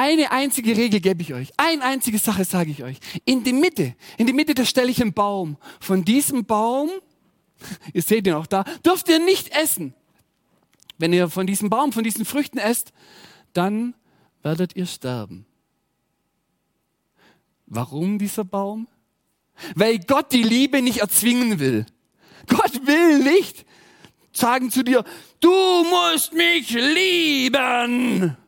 eine 0.00 0.30
einzige 0.30 0.74
Regel 0.74 0.98
gebe 1.00 1.20
ich 1.20 1.34
euch. 1.34 1.52
Eine 1.58 1.84
einzige 1.84 2.18
Sache 2.18 2.46
sage 2.46 2.70
ich 2.70 2.82
euch. 2.82 2.96
In 3.26 3.44
die 3.44 3.52
Mitte, 3.52 3.94
in 4.16 4.26
die 4.26 4.32
Mitte, 4.32 4.54
da 4.54 4.64
stelle 4.64 4.90
ich 4.90 5.02
einen 5.02 5.12
Baum. 5.12 5.58
Von 5.78 6.06
diesem 6.06 6.46
Baum, 6.46 6.88
ihr 7.92 8.00
seht 8.00 8.26
ihn 8.26 8.32
auch 8.32 8.46
da, 8.46 8.64
dürft 8.82 9.10
ihr 9.10 9.18
nicht 9.18 9.54
essen. 9.54 9.92
Wenn 10.96 11.12
ihr 11.12 11.28
von 11.28 11.46
diesem 11.46 11.68
Baum, 11.68 11.92
von 11.92 12.02
diesen 12.02 12.24
Früchten 12.24 12.56
esst, 12.56 12.94
dann 13.52 13.94
werdet 14.42 14.74
ihr 14.74 14.86
sterben. 14.86 15.44
Warum 17.66 18.18
dieser 18.18 18.44
Baum? 18.44 18.88
Weil 19.74 19.98
Gott 19.98 20.32
die 20.32 20.42
Liebe 20.42 20.80
nicht 20.80 21.00
erzwingen 21.00 21.58
will. 21.58 21.84
Gott 22.46 22.86
will 22.86 23.18
nicht 23.18 23.66
sagen 24.32 24.70
zu 24.70 24.82
dir, 24.82 25.04
du 25.40 25.84
musst 25.84 26.32
mich 26.32 26.70
lieben. 26.70 28.38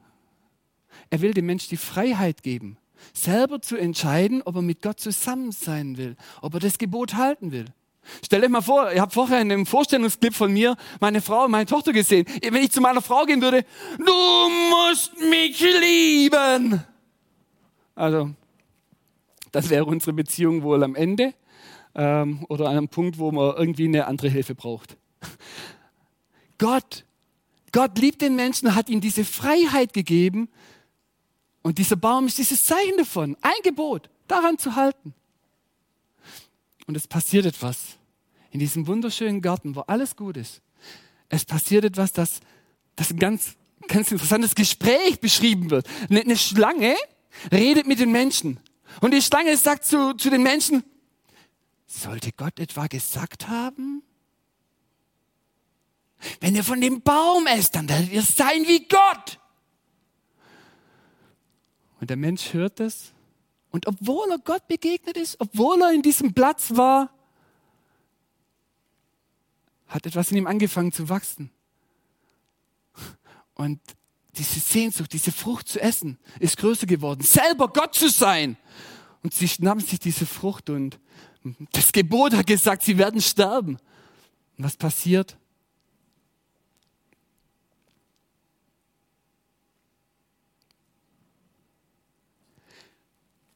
Er 1.12 1.20
will 1.20 1.34
dem 1.34 1.44
Mensch 1.44 1.68
die 1.68 1.76
Freiheit 1.76 2.42
geben, 2.42 2.78
selber 3.12 3.60
zu 3.60 3.76
entscheiden, 3.76 4.40
ob 4.46 4.56
er 4.56 4.62
mit 4.62 4.80
Gott 4.80 4.98
zusammen 4.98 5.52
sein 5.52 5.98
will, 5.98 6.16
ob 6.40 6.54
er 6.54 6.60
das 6.60 6.78
Gebot 6.78 7.16
halten 7.16 7.52
will. 7.52 7.66
Stell 8.24 8.42
euch 8.42 8.48
mal 8.48 8.62
vor, 8.62 8.90
ihr 8.90 9.02
habt 9.02 9.12
vorher 9.12 9.42
in 9.42 9.52
einem 9.52 9.66
Vorstellungsclip 9.66 10.32
von 10.32 10.50
mir 10.50 10.74
meine 11.00 11.20
Frau 11.20 11.44
und 11.44 11.50
meine 11.50 11.66
Tochter 11.66 11.92
gesehen. 11.92 12.24
Wenn 12.42 12.62
ich 12.62 12.70
zu 12.70 12.80
meiner 12.80 13.02
Frau 13.02 13.26
gehen 13.26 13.42
würde, 13.42 13.66
du 13.98 14.48
musst 14.70 15.12
mich 15.20 15.60
lieben. 15.60 16.82
Also, 17.94 18.30
das 19.50 19.68
wäre 19.68 19.84
unsere 19.84 20.14
Beziehung 20.14 20.62
wohl 20.62 20.82
am 20.82 20.94
Ende 20.94 21.34
ähm, 21.94 22.46
oder 22.48 22.70
an 22.70 22.78
einem 22.78 22.88
Punkt, 22.88 23.18
wo 23.18 23.30
man 23.30 23.54
irgendwie 23.54 23.84
eine 23.84 24.06
andere 24.06 24.30
Hilfe 24.30 24.54
braucht. 24.54 24.96
Gott, 26.56 27.04
Gott 27.70 27.98
liebt 27.98 28.22
den 28.22 28.34
Menschen, 28.34 28.74
hat 28.74 28.88
ihm 28.88 29.02
diese 29.02 29.26
Freiheit 29.26 29.92
gegeben. 29.92 30.48
Und 31.62 31.78
dieser 31.78 31.96
Baum 31.96 32.26
ist 32.26 32.38
dieses 32.38 32.64
Zeichen 32.64 32.96
davon. 32.96 33.36
Ein 33.40 33.62
Gebot, 33.62 34.10
daran 34.26 34.58
zu 34.58 34.74
halten. 34.74 35.14
Und 36.86 36.96
es 36.96 37.06
passiert 37.06 37.46
etwas 37.46 37.98
in 38.50 38.58
diesem 38.58 38.86
wunderschönen 38.86 39.40
Garten, 39.40 39.74
wo 39.74 39.80
alles 39.80 40.16
gut 40.16 40.36
ist. 40.36 40.60
Es 41.28 41.44
passiert 41.44 41.84
etwas, 41.84 42.12
das, 42.12 42.40
das 42.96 43.10
ein 43.10 43.18
ganz, 43.18 43.56
ganz 43.88 44.12
interessantes 44.12 44.54
Gespräch 44.54 45.20
beschrieben 45.20 45.70
wird. 45.70 45.88
Eine, 46.10 46.20
eine 46.20 46.36
Schlange 46.36 46.96
redet 47.50 47.86
mit 47.86 48.00
den 48.00 48.12
Menschen. 48.12 48.60
Und 49.00 49.14
die 49.14 49.22
Schlange 49.22 49.56
sagt 49.56 49.84
zu, 49.84 50.14
zu 50.14 50.28
den 50.28 50.42
Menschen, 50.42 50.84
sollte 51.86 52.32
Gott 52.32 52.58
etwa 52.58 52.86
gesagt 52.86 53.48
haben? 53.48 54.02
Wenn 56.40 56.54
ihr 56.54 56.64
von 56.64 56.80
dem 56.80 57.02
Baum 57.02 57.46
esst, 57.46 57.74
dann 57.74 57.88
werdet 57.88 58.12
ihr 58.12 58.22
sein 58.22 58.66
wie 58.66 58.86
Gott. 58.86 59.38
Und 62.02 62.10
der 62.10 62.16
Mensch 62.16 62.52
hört 62.52 62.80
es. 62.80 63.12
Und 63.70 63.86
obwohl 63.86 64.28
er 64.32 64.38
Gott 64.40 64.66
begegnet 64.66 65.16
ist, 65.16 65.36
obwohl 65.38 65.80
er 65.82 65.92
in 65.92 66.02
diesem 66.02 66.34
Platz 66.34 66.72
war, 66.74 67.14
hat 69.86 70.04
etwas 70.04 70.32
in 70.32 70.38
ihm 70.38 70.48
angefangen 70.48 70.90
zu 70.90 71.08
wachsen. 71.08 71.52
Und 73.54 73.78
diese 74.36 74.58
Sehnsucht, 74.58 75.12
diese 75.12 75.30
Frucht 75.30 75.68
zu 75.68 75.80
essen, 75.80 76.18
ist 76.40 76.56
größer 76.56 76.86
geworden, 76.86 77.22
selber 77.22 77.68
Gott 77.68 77.94
zu 77.94 78.10
sein. 78.10 78.56
Und 79.22 79.32
sie 79.32 79.46
schnappen 79.46 79.84
sich 79.84 80.00
diese 80.00 80.26
Frucht 80.26 80.70
und 80.70 80.98
das 81.70 81.92
Gebot 81.92 82.34
hat 82.34 82.48
gesagt, 82.48 82.82
sie 82.82 82.98
werden 82.98 83.20
sterben. 83.20 83.78
Und 84.58 84.64
was 84.64 84.76
passiert? 84.76 85.38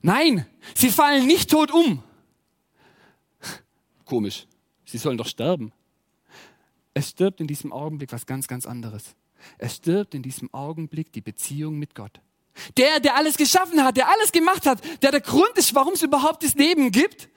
Nein, 0.03 0.47
sie 0.75 0.91
fallen 0.91 1.27
nicht 1.27 1.51
tot 1.51 1.71
um. 1.71 2.03
Komisch, 4.05 4.47
sie 4.85 4.99
sollen 4.99 5.19
doch 5.19 5.27
sterben. 5.27 5.73
Es 6.95 7.11
stirbt 7.11 7.41
in 7.41 7.47
diesem 7.47 7.73
Augenblick 7.73 8.13
was 8.13 8.25
ganz, 8.25 8.49
ganz 8.49 8.67
anderes. 8.67 9.17
Es 9.59 9.77
stirbt 9.77 10.15
in 10.15 10.23
diesem 10.23 10.53
Augenblick 10.55 11.13
die 11.13 11.21
Beziehung 11.21 11.79
mit 11.79 11.95
Gott. 11.95 12.21
Der, 12.79 13.01
der 13.01 13.17
alles 13.17 13.37
geschaffen 13.37 13.85
hat, 13.85 13.97
der 13.97 14.09
alles 14.09 14.33
gemacht 14.33 14.65
hat, 14.65 14.81
der 15.03 15.11
der 15.11 15.21
Grund 15.21 15.53
ist, 15.57 15.75
warum 15.75 15.93
es 15.93 16.03
überhaupt 16.03 16.43
das 16.43 16.55
Leben 16.55 16.91
gibt. 16.91 17.29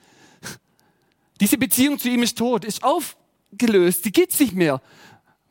Diese 1.40 1.58
Beziehung 1.58 1.98
zu 1.98 2.08
ihm 2.08 2.22
ist 2.22 2.38
tot, 2.38 2.64
ist 2.64 2.82
aufgelöst, 2.82 4.04
die 4.04 4.12
gibt's 4.12 4.40
nicht 4.40 4.54
mehr 4.54 4.80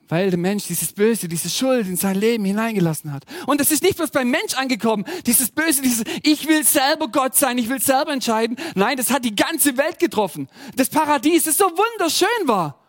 weil 0.10 0.32
der 0.32 0.39
Mensch 0.39 0.66
dieses 0.66 0.92
Böse, 0.92 1.28
diese 1.28 1.50
Schuld 1.50 1.88
in 1.88 1.96
sein 1.96 2.16
Leben 2.16 2.44
hineingelassen 2.44 3.13
hat. 3.13 3.25
Und 3.46 3.62
das 3.62 3.72
ist 3.72 3.84
nicht 3.84 3.96
bloß 3.96 4.10
beim 4.10 4.30
Mensch 4.30 4.56
angekommen, 4.56 5.06
dieses 5.28 5.51
Böse, 5.51 5.84
dieses 5.84 6.04
Ich 6.24 6.48
will 6.48 6.66
selber 6.66 7.08
Gott 7.08 7.36
sein, 7.36 7.60
ich 7.60 7.70
will 7.70 7.80
selber 7.80 8.12
entscheiden. 8.12 8.58
Nein, 8.74 8.98
das 8.98 9.12
hat 9.12 9.24
die 9.24 9.36
ganze 9.36 9.78
Welt 9.78 10.00
getroffen. 10.00 10.50
Das 10.75 10.89
Paradies, 10.89 11.44
das 11.44 11.58
so 11.58 11.66
wunderschön 11.66 12.48
war. 12.48 12.84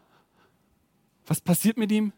Was 1.27 1.43
passiert 1.43 1.77
mit 1.77 1.93
ihm? 1.93 2.13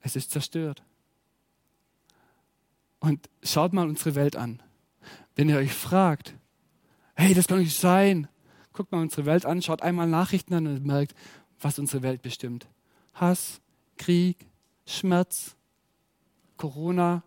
Es 0.00 0.14
ist 0.14 0.30
zerstört. 0.30 0.82
Und 3.00 3.28
schaut 3.42 3.72
mal 3.72 3.88
unsere 3.88 4.14
Welt 4.14 4.36
an. 4.36 4.62
Wenn 5.34 5.48
ihr 5.48 5.56
euch 5.56 5.72
fragt, 5.72 6.34
hey, 7.16 7.34
das 7.34 7.48
kann 7.48 7.58
nicht 7.58 7.76
sein, 7.76 8.28
guckt 8.74 8.92
mal 8.92 9.00
unsere 9.00 9.24
Welt 9.24 9.46
an, 9.46 9.62
schaut 9.62 9.82
einmal 9.82 10.08
Nachrichten 10.08 10.52
an 10.52 10.66
und 10.66 10.84
merkt, 10.84 11.14
was 11.60 11.78
unsere 11.78 12.02
Welt 12.02 12.20
bestimmt. 12.20 12.66
Hass, 13.14 13.60
Krieg, 13.96 14.36
Schmerz, 14.84 15.54
Corona. 16.58 17.22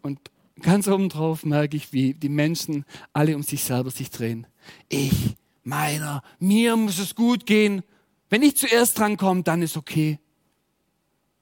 Und 0.00 0.20
ganz 0.62 0.88
oben 0.88 1.08
drauf 1.08 1.44
merke 1.44 1.76
ich, 1.76 1.92
wie 1.92 2.14
die 2.14 2.28
Menschen 2.28 2.86
alle 3.12 3.36
um 3.36 3.42
sich 3.42 3.64
selber 3.64 3.90
sich 3.90 4.10
drehen. 4.10 4.46
Ich, 4.88 5.36
meiner, 5.64 6.22
mir 6.38 6.76
muss 6.76 6.98
es 6.98 7.14
gut 7.14 7.44
gehen. 7.44 7.82
Wenn 8.30 8.42
ich 8.42 8.56
zuerst 8.56 8.98
drankomme, 8.98 9.42
dann 9.42 9.60
ist 9.60 9.76
okay. 9.76 10.20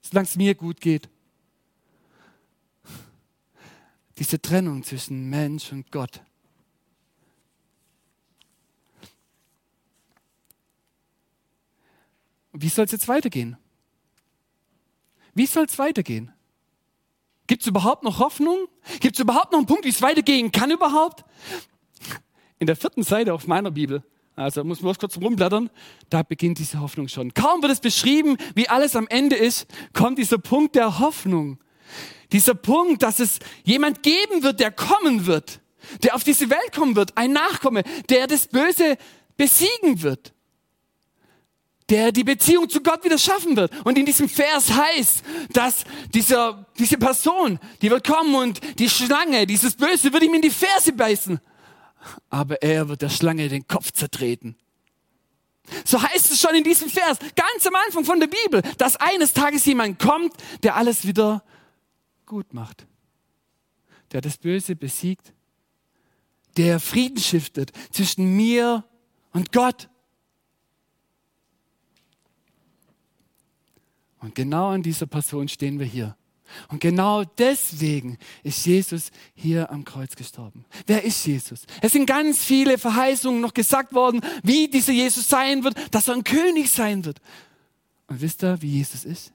Solange 0.01 0.27
es 0.27 0.35
mir 0.35 0.55
gut 0.55 0.81
geht. 0.81 1.07
Diese 4.17 4.41
Trennung 4.41 4.83
zwischen 4.83 5.29
Mensch 5.29 5.71
und 5.71 5.91
Gott 5.91 6.24
wie 12.57 12.69
soll 12.69 12.85
es 12.85 12.91
jetzt 12.91 13.07
weitergehen? 13.07 13.57
Wie 15.33 15.45
soll 15.45 15.65
es 15.65 15.77
weitergehen? 15.77 16.31
Gibt 17.47 17.61
es 17.61 17.67
überhaupt 17.67 18.03
noch 18.03 18.19
Hoffnung? 18.19 18.67
Gibt 18.99 19.15
es 19.15 19.19
überhaupt 19.19 19.51
noch 19.51 19.59
einen 19.59 19.67
Punkt, 19.67 19.85
wie 19.85 19.89
es 19.89 20.01
weitergehen 20.01 20.51
kann 20.51 20.71
überhaupt? 20.71 21.23
In 22.57 22.67
der 22.67 22.75
vierten 22.75 23.03
Seite 23.03 23.33
auf 23.33 23.45
meiner 23.47 23.69
Bibel, 23.71 24.03
also 24.35 24.63
muss 24.63 24.81
man 24.81 24.95
kurz 24.95 25.17
rumblättern, 25.17 25.69
da 26.09 26.23
beginnt 26.23 26.57
diese 26.57 26.79
Hoffnung 26.79 27.07
schon. 27.07 27.33
Kaum 27.33 27.61
wird 27.61 27.71
es 27.71 27.79
beschrieben, 27.79 28.37
wie 28.55 28.69
alles 28.69 28.95
am 28.95 29.07
Ende 29.07 29.35
ist, 29.35 29.67
kommt 29.93 30.17
dieser 30.17 30.37
Punkt 30.37 30.75
der 30.75 30.99
Hoffnung. 30.99 31.59
Dieser 32.31 32.55
Punkt, 32.55 33.03
dass 33.03 33.19
es 33.19 33.39
jemand 33.63 34.01
geben 34.01 34.41
wird, 34.41 34.59
der 34.59 34.71
kommen 34.71 35.25
wird, 35.25 35.59
der 36.03 36.15
auf 36.15 36.23
diese 36.23 36.49
Welt 36.49 36.71
kommen 36.73 36.95
wird, 36.95 37.15
ein 37.17 37.33
Nachkomme, 37.33 37.83
der 38.09 38.27
das 38.27 38.47
Böse 38.47 38.97
besiegen 39.37 40.01
wird 40.01 40.34
der 41.89 42.11
die 42.11 42.23
Beziehung 42.23 42.69
zu 42.69 42.81
Gott 42.81 43.03
wieder 43.03 43.17
schaffen 43.17 43.55
wird. 43.55 43.71
Und 43.85 43.97
in 43.97 44.05
diesem 44.05 44.27
Vers 44.27 44.71
heißt, 44.71 45.23
dass 45.51 45.83
dieser, 46.13 46.65
diese 46.79 46.97
Person, 46.97 47.59
die 47.81 47.91
wird 47.91 48.07
kommen 48.07 48.33
und 48.35 48.79
die 48.79 48.89
Schlange, 48.89 49.45
dieses 49.45 49.75
Böse, 49.75 50.11
wird 50.11 50.23
ihm 50.23 50.33
in 50.33 50.41
die 50.41 50.49
Ferse 50.49 50.93
beißen. 50.93 51.39
Aber 52.29 52.61
er 52.61 52.89
wird 52.89 53.01
der 53.01 53.09
Schlange 53.09 53.49
den 53.49 53.67
Kopf 53.67 53.91
zertreten. 53.91 54.55
So 55.83 56.01
heißt 56.01 56.31
es 56.31 56.39
schon 56.39 56.55
in 56.55 56.63
diesem 56.63 56.89
Vers, 56.89 57.17
ganz 57.35 57.65
am 57.65 57.75
Anfang 57.75 58.05
von 58.05 58.19
der 58.19 58.27
Bibel, 58.27 58.61
dass 58.77 58.95
eines 58.97 59.33
Tages 59.33 59.65
jemand 59.65 59.99
kommt, 59.99 60.33
der 60.63 60.75
alles 60.75 61.07
wieder 61.07 61.43
gut 62.25 62.53
macht. 62.53 62.85
Der 64.11 64.21
das 64.21 64.37
Böse 64.37 64.75
besiegt. 64.75 65.33
Der 66.57 66.79
Frieden 66.79 67.19
stiftet 67.19 67.71
zwischen 67.91 68.35
mir 68.35 68.83
und 69.33 69.51
Gott. 69.51 69.89
Und 74.19 74.35
genau 74.35 74.69
an 74.69 74.83
dieser 74.83 75.05
Person 75.05 75.47
stehen 75.47 75.79
wir 75.79 75.85
hier. 75.85 76.15
Und 76.69 76.79
genau 76.79 77.23
deswegen 77.23 78.17
ist 78.43 78.65
Jesus 78.65 79.11
hier 79.33 79.71
am 79.71 79.83
Kreuz 79.83 80.15
gestorben. 80.15 80.65
Wer 80.85 81.03
ist 81.03 81.25
Jesus? 81.25 81.65
Es 81.81 81.91
sind 81.91 82.05
ganz 82.05 82.43
viele 82.43 82.77
Verheißungen 82.77 83.41
noch 83.41 83.53
gesagt 83.53 83.93
worden, 83.93 84.21
wie 84.43 84.67
dieser 84.67 84.93
Jesus 84.93 85.27
sein 85.27 85.63
wird, 85.63 85.75
dass 85.93 86.07
er 86.07 86.15
ein 86.15 86.23
König 86.23 86.71
sein 86.71 87.03
wird. 87.05 87.19
Und 88.07 88.21
wisst 88.21 88.43
ihr, 88.43 88.61
wie 88.61 88.69
Jesus 88.69 89.05
ist? 89.05 89.33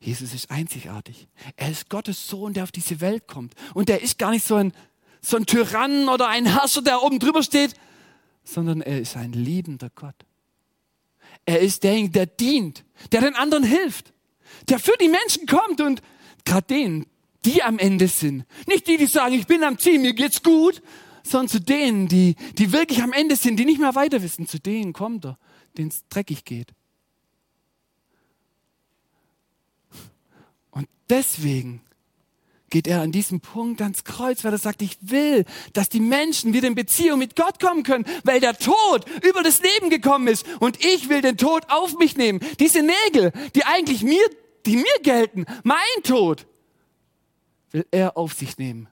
Jesus 0.00 0.34
ist 0.34 0.50
einzigartig. 0.50 1.28
Er 1.56 1.70
ist 1.70 1.88
Gottes 1.88 2.26
Sohn, 2.26 2.54
der 2.54 2.64
auf 2.64 2.72
diese 2.72 3.00
Welt 3.00 3.28
kommt. 3.28 3.54
Und 3.74 3.88
er 3.88 4.02
ist 4.02 4.18
gar 4.18 4.30
nicht 4.30 4.44
so 4.44 4.56
ein, 4.56 4.72
so 5.20 5.36
ein 5.36 5.46
Tyrann 5.46 6.08
oder 6.08 6.28
ein 6.28 6.46
Herrscher, 6.46 6.82
der 6.82 7.02
oben 7.02 7.20
drüber 7.20 7.42
steht, 7.42 7.74
sondern 8.42 8.80
er 8.80 9.00
ist 9.00 9.16
ein 9.16 9.32
liebender 9.32 9.90
Gott. 9.94 10.16
Er 11.44 11.60
ist 11.60 11.82
derjenige, 11.82 12.12
der 12.12 12.26
dient, 12.26 12.84
der 13.10 13.20
den 13.20 13.34
anderen 13.34 13.64
hilft, 13.64 14.12
der 14.68 14.78
für 14.78 14.94
die 15.00 15.08
Menschen 15.08 15.46
kommt 15.46 15.80
und 15.80 16.02
gerade 16.44 16.66
denen, 16.66 17.06
die 17.44 17.62
am 17.62 17.78
Ende 17.78 18.08
sind. 18.08 18.44
Nicht 18.66 18.86
die, 18.86 18.96
die 18.96 19.06
sagen, 19.06 19.34
ich 19.34 19.46
bin 19.46 19.64
am 19.64 19.78
Ziel, 19.78 19.98
mir 19.98 20.14
geht's 20.14 20.42
gut, 20.42 20.82
sondern 21.24 21.48
zu 21.48 21.60
denen, 21.60 22.08
die, 22.08 22.36
die 22.58 22.72
wirklich 22.72 23.02
am 23.02 23.12
Ende 23.12 23.36
sind, 23.36 23.56
die 23.58 23.64
nicht 23.64 23.80
mehr 23.80 23.94
weiter 23.94 24.22
wissen. 24.22 24.46
Zu 24.46 24.58
denen 24.58 24.92
kommt 24.92 25.24
er, 25.24 25.38
denen 25.76 25.88
es 25.88 26.06
dreckig 26.08 26.44
geht. 26.44 26.72
Und 30.70 30.88
deswegen 31.08 31.82
geht 32.72 32.86
er 32.86 33.02
an 33.02 33.12
diesem 33.12 33.42
Punkt 33.42 33.82
ans 33.82 34.02
Kreuz, 34.02 34.44
weil 34.44 34.52
er 34.52 34.58
sagt, 34.58 34.80
ich 34.80 34.96
will, 35.02 35.44
dass 35.74 35.90
die 35.90 36.00
Menschen 36.00 36.54
wieder 36.54 36.66
in 36.66 36.74
Beziehung 36.74 37.18
mit 37.18 37.36
Gott 37.36 37.60
kommen 37.60 37.82
können, 37.82 38.06
weil 38.24 38.40
der 38.40 38.56
Tod 38.56 39.04
über 39.22 39.42
das 39.42 39.60
Leben 39.60 39.90
gekommen 39.90 40.26
ist 40.26 40.46
und 40.58 40.82
ich 40.82 41.10
will 41.10 41.20
den 41.20 41.36
Tod 41.36 41.64
auf 41.68 41.98
mich 41.98 42.16
nehmen. 42.16 42.40
Diese 42.60 42.82
Nägel, 42.82 43.32
die 43.54 43.64
eigentlich 43.64 44.02
mir, 44.02 44.24
die 44.64 44.76
mir 44.76 45.02
gelten, 45.02 45.44
mein 45.64 46.02
Tod, 46.02 46.46
will 47.72 47.86
er 47.90 48.16
auf 48.16 48.32
sich 48.32 48.56
nehmen. 48.56 48.88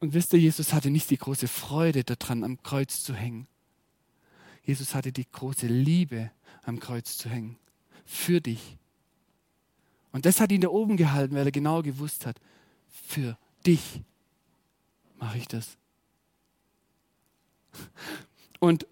Und 0.00 0.14
wisst 0.14 0.32
ihr, 0.32 0.38
Jesus 0.38 0.72
hatte 0.72 0.90
nicht 0.90 1.10
die 1.10 1.18
große 1.18 1.46
Freude 1.46 2.04
daran, 2.04 2.42
am 2.42 2.62
Kreuz 2.62 3.02
zu 3.02 3.12
hängen. 3.12 3.48
Jesus 4.62 4.94
hatte 4.94 5.12
die 5.12 5.30
große 5.30 5.66
Liebe, 5.66 6.30
am 6.62 6.80
Kreuz 6.80 7.18
zu 7.18 7.28
hängen. 7.28 7.58
Für 8.06 8.40
dich 8.40 8.78
und 10.16 10.24
das 10.24 10.40
hat 10.40 10.50
ihn 10.50 10.62
da 10.62 10.68
oben 10.68 10.96
gehalten, 10.96 11.34
weil 11.34 11.44
er 11.44 11.52
genau 11.52 11.82
gewusst 11.82 12.24
hat, 12.24 12.40
für 12.88 13.36
dich 13.66 14.00
mache 15.18 15.36
ich 15.36 15.46
das. 15.46 15.76
Und 18.58 18.86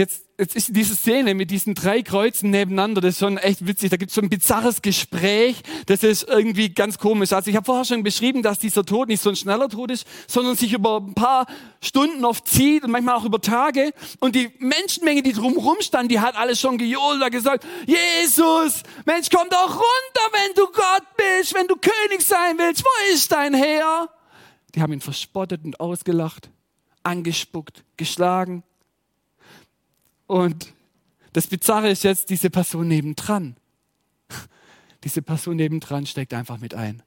Jetzt, 0.00 0.24
jetzt 0.38 0.56
ist 0.56 0.74
diese 0.74 0.94
Szene 0.94 1.34
mit 1.34 1.50
diesen 1.50 1.74
drei 1.74 2.00
Kreuzen 2.00 2.48
nebeneinander, 2.48 3.02
das 3.02 3.16
ist 3.16 3.18
schon 3.18 3.36
echt 3.36 3.66
witzig. 3.66 3.90
Da 3.90 3.98
gibt 3.98 4.08
es 4.08 4.14
so 4.14 4.22
ein 4.22 4.30
bizarres 4.30 4.80
Gespräch, 4.80 5.60
das 5.84 6.02
ist 6.02 6.26
irgendwie 6.26 6.70
ganz 6.70 6.96
komisch. 6.96 7.34
Also 7.34 7.50
ich 7.50 7.56
habe 7.56 7.66
vorher 7.66 7.84
schon 7.84 8.02
beschrieben, 8.02 8.42
dass 8.42 8.58
dieser 8.58 8.82
Tod 8.86 9.08
nicht 9.08 9.20
so 9.20 9.28
ein 9.28 9.36
schneller 9.36 9.68
Tod 9.68 9.90
ist, 9.90 10.06
sondern 10.26 10.56
sich 10.56 10.72
über 10.72 11.02
ein 11.02 11.12
paar 11.12 11.44
Stunden 11.82 12.24
oft 12.24 12.48
zieht 12.48 12.82
und 12.82 12.92
manchmal 12.92 13.14
auch 13.16 13.26
über 13.26 13.42
Tage. 13.42 13.92
Und 14.20 14.34
die 14.36 14.48
Menschenmenge, 14.58 15.22
die 15.22 15.34
drumherum 15.34 15.76
stand, 15.80 16.10
die 16.10 16.20
hat 16.20 16.34
alles 16.34 16.58
schon 16.58 16.78
gejohlt, 16.78 17.22
hat 17.22 17.32
gesagt, 17.32 17.66
Jesus, 17.84 18.82
Mensch, 19.04 19.28
komm 19.30 19.50
doch 19.50 19.68
runter, 19.68 20.26
wenn 20.32 20.54
du 20.54 20.64
Gott 20.68 21.04
bist, 21.18 21.54
wenn 21.54 21.66
du 21.66 21.76
König 21.76 22.26
sein 22.26 22.56
willst. 22.56 22.82
Wo 22.82 23.12
ist 23.12 23.30
dein 23.30 23.52
Herr? 23.52 24.08
Die 24.74 24.80
haben 24.80 24.94
ihn 24.94 25.02
verspottet 25.02 25.62
und 25.62 25.78
ausgelacht, 25.78 26.48
angespuckt, 27.02 27.84
geschlagen. 27.98 28.62
Und 30.30 30.72
das 31.32 31.48
Bizarre 31.48 31.90
ist 31.90 32.04
jetzt 32.04 32.30
diese 32.30 32.50
Person 32.50 32.86
nebendran. 32.86 33.56
Diese 35.02 35.22
Person 35.22 35.56
nebendran 35.56 36.06
steckt 36.06 36.32
einfach 36.34 36.58
mit 36.58 36.72
ein. 36.72 37.02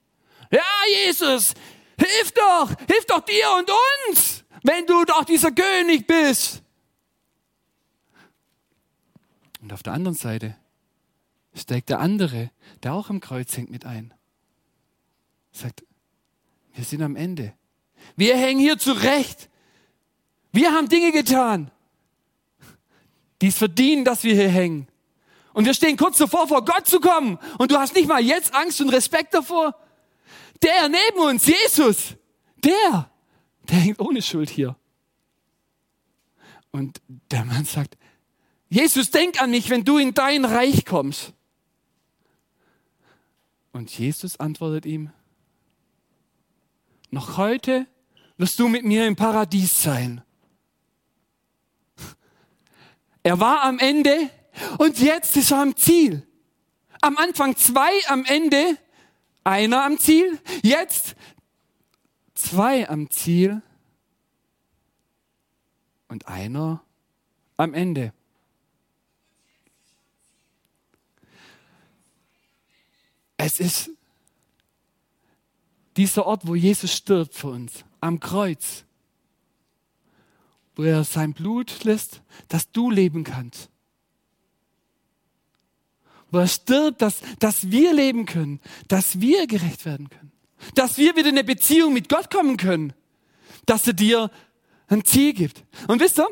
Ja, 0.50 0.60
Jesus, 1.06 1.54
hilf 1.98 2.32
doch, 2.32 2.68
hilf 2.86 3.06
doch 3.06 3.20
dir 3.20 3.46
und 3.56 3.70
uns, 4.10 4.44
wenn 4.62 4.84
du 4.84 5.06
doch 5.06 5.24
dieser 5.24 5.52
König 5.52 6.06
bist. 6.06 6.62
Und 9.62 9.72
auf 9.72 9.82
der 9.82 9.94
anderen 9.94 10.16
Seite 10.16 10.54
steckt 11.54 11.88
der 11.88 12.00
andere, 12.00 12.50
der 12.82 12.92
auch 12.92 13.08
am 13.08 13.20
Kreuz 13.20 13.56
hängt, 13.56 13.70
mit 13.70 13.86
ein. 13.86 14.12
Sagt, 15.50 15.82
wir 16.74 16.84
sind 16.84 17.00
am 17.00 17.16
Ende. 17.16 17.54
Wir 18.16 18.36
hängen 18.36 18.60
hier 18.60 18.76
zurecht. 18.76 19.48
Wir 20.52 20.72
haben 20.72 20.90
Dinge 20.90 21.10
getan 21.10 21.70
die 23.44 23.48
es 23.48 23.58
verdienen, 23.58 24.06
dass 24.06 24.24
wir 24.24 24.34
hier 24.34 24.48
hängen. 24.48 24.88
Und 25.52 25.66
wir 25.66 25.74
stehen 25.74 25.98
kurz 25.98 26.16
davor, 26.16 26.48
vor 26.48 26.64
Gott 26.64 26.86
zu 26.86 26.98
kommen. 26.98 27.38
Und 27.58 27.70
du 27.70 27.76
hast 27.76 27.94
nicht 27.94 28.08
mal 28.08 28.24
jetzt 28.24 28.54
Angst 28.54 28.80
und 28.80 28.88
Respekt 28.88 29.34
davor. 29.34 29.78
Der 30.62 30.88
neben 30.88 31.18
uns, 31.18 31.44
Jesus, 31.44 32.14
der, 32.56 33.10
der 33.68 33.76
hängt 33.76 34.00
ohne 34.00 34.22
Schuld 34.22 34.48
hier. 34.48 34.76
Und 36.70 37.02
der 37.30 37.44
Mann 37.44 37.66
sagt, 37.66 37.98
Jesus, 38.70 39.10
denk 39.10 39.42
an 39.42 39.50
mich, 39.50 39.68
wenn 39.68 39.84
du 39.84 39.98
in 39.98 40.14
dein 40.14 40.46
Reich 40.46 40.86
kommst. 40.86 41.34
Und 43.72 43.90
Jesus 43.90 44.40
antwortet 44.40 44.86
ihm, 44.86 45.10
noch 47.10 47.36
heute 47.36 47.86
wirst 48.38 48.58
du 48.58 48.68
mit 48.68 48.86
mir 48.86 49.06
im 49.06 49.16
Paradies 49.16 49.82
sein. 49.82 50.23
Er 53.24 53.40
war 53.40 53.62
am 53.62 53.78
Ende 53.78 54.30
und 54.78 55.00
jetzt 55.00 55.36
ist 55.36 55.50
er 55.50 55.62
am 55.62 55.76
Ziel. 55.76 56.26
Am 57.00 57.16
Anfang 57.16 57.56
zwei, 57.56 57.90
am 58.06 58.24
Ende 58.26 58.76
einer 59.42 59.82
am 59.84 59.98
Ziel. 59.98 60.38
Jetzt 60.62 61.16
zwei 62.34 62.88
am 62.88 63.10
Ziel 63.10 63.62
und 66.08 66.28
einer 66.28 66.84
am 67.56 67.72
Ende. 67.72 68.12
Es 73.38 73.58
ist 73.58 73.90
dieser 75.96 76.26
Ort, 76.26 76.46
wo 76.46 76.54
Jesus 76.54 76.92
stirbt 76.92 77.34
für 77.34 77.48
uns, 77.48 77.84
am 78.00 78.20
Kreuz 78.20 78.83
wo 80.76 80.82
er 80.82 81.04
sein 81.04 81.32
Blut 81.32 81.84
lässt, 81.84 82.22
dass 82.48 82.70
du 82.70 82.90
leben 82.90 83.24
kannst. 83.24 83.68
Wo 86.30 86.38
er 86.38 86.48
stirbt, 86.48 87.00
dass, 87.00 87.20
dass 87.38 87.70
wir 87.70 87.92
leben 87.92 88.26
können, 88.26 88.60
dass 88.88 89.20
wir 89.20 89.46
gerecht 89.46 89.84
werden 89.84 90.08
können, 90.08 90.32
dass 90.74 90.98
wir 90.98 91.14
wieder 91.16 91.28
in 91.28 91.36
eine 91.38 91.44
Beziehung 91.44 91.92
mit 91.92 92.08
Gott 92.08 92.30
kommen 92.30 92.56
können, 92.56 92.92
dass 93.66 93.86
er 93.86 93.92
dir 93.92 94.30
ein 94.88 95.04
Ziel 95.04 95.32
gibt. 95.32 95.64
Und 95.86 96.00
wisst 96.00 96.18
ihr, 96.18 96.28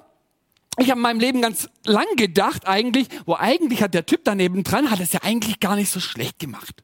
ich 0.78 0.90
habe 0.90 0.98
in 0.98 1.02
meinem 1.02 1.20
Leben 1.20 1.42
ganz 1.42 1.68
lang 1.84 2.06
gedacht 2.16 2.66
eigentlich, 2.66 3.08
wo 3.26 3.34
eigentlich 3.34 3.82
hat 3.82 3.94
der 3.94 4.06
Typ 4.06 4.22
daneben 4.24 4.64
dran, 4.64 4.90
hat 4.90 5.00
es 5.00 5.12
ja 5.12 5.20
eigentlich 5.22 5.60
gar 5.60 5.76
nicht 5.76 5.90
so 5.90 6.00
schlecht 6.00 6.38
gemacht. 6.38 6.82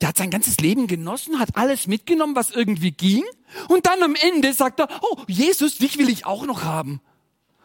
Der 0.00 0.08
hat 0.08 0.16
sein 0.16 0.30
ganzes 0.30 0.58
Leben 0.58 0.86
genossen, 0.86 1.38
hat 1.38 1.56
alles 1.56 1.86
mitgenommen, 1.86 2.36
was 2.36 2.50
irgendwie 2.50 2.92
ging. 2.92 3.24
Und 3.68 3.86
dann 3.86 4.02
am 4.02 4.14
Ende 4.14 4.52
sagt 4.52 4.80
er, 4.80 4.88
oh, 5.02 5.18
Jesus, 5.26 5.78
dich 5.78 5.98
will 5.98 6.08
ich 6.08 6.26
auch 6.26 6.46
noch 6.46 6.64
haben. 6.64 7.00